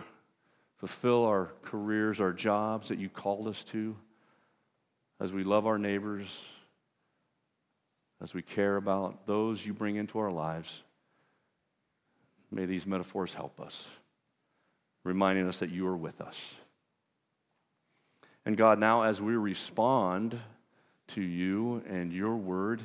fulfill 0.79 1.25
our 1.25 1.53
careers, 1.63 2.21
our 2.21 2.33
jobs 2.33 2.89
that 2.89 2.99
you 2.99 3.09
called 3.09 3.47
us 3.47 3.63
to, 3.63 3.97
as 5.21 5.33
we 5.33 5.45
love 5.45 5.69
our 5.69 5.79
neighbors, 5.79 6.27
as 8.21 8.35
we 8.35 8.43
care 8.43 8.77
about 8.77 9.25
those 9.25 9.65
you 9.65 9.73
bring 9.73 9.95
into 9.95 10.19
our 10.19 10.33
lives. 10.33 10.83
May 12.51 12.67
these 12.67 12.87
metaphors 12.87 13.33
help 13.33 13.61
us, 13.61 13.87
reminding 15.05 15.49
us 15.49 15.61
that 15.61 15.71
you 15.71 15.87
are 15.87 15.97
with 15.97 16.21
us. 16.21 16.41
And 18.47 18.57
God, 18.57 18.79
now 18.79 19.03
as 19.03 19.23
we 19.23 19.35
respond 19.37 20.39
to 21.09 21.23
you 21.23 21.83
and 21.89 22.13
your 22.13 22.37
word, 22.37 22.83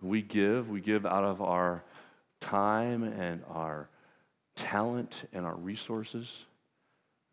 we 0.00 0.22
give, 0.22 0.68
we 0.68 0.80
give 0.80 1.04
out 1.04 1.24
of 1.24 1.42
our 1.42 1.84
time 2.40 3.02
and 3.02 3.42
our 3.48 3.88
talent 4.54 5.28
and 5.32 5.44
our 5.44 5.56
resources. 5.56 6.44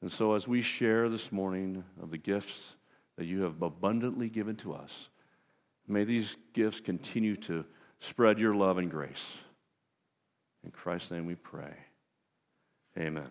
And 0.02 0.12
so 0.12 0.34
as 0.34 0.48
we 0.48 0.62
share 0.62 1.10
this 1.10 1.32
morning 1.32 1.84
of 2.02 2.12
the 2.12 2.18
gifts 2.18 2.76
that 3.18 3.26
you 3.26 3.42
have 3.42 3.62
abundantly 3.62 4.30
given 4.30 4.56
to 4.58 4.74
us, 4.74 5.10
may 5.88 6.04
these 6.04 6.36
gifts 6.54 6.80
continue 6.80 7.36
to 7.38 7.66
spread 8.00 8.40
your 8.40 8.54
love 8.54 8.78
and 8.78 8.92
grace. 8.92 9.24
In 10.64 10.72
Christ's 10.72 11.12
name 11.12 11.26
we 11.26 11.36
pray. 11.36 11.74
Amen. 12.98 13.30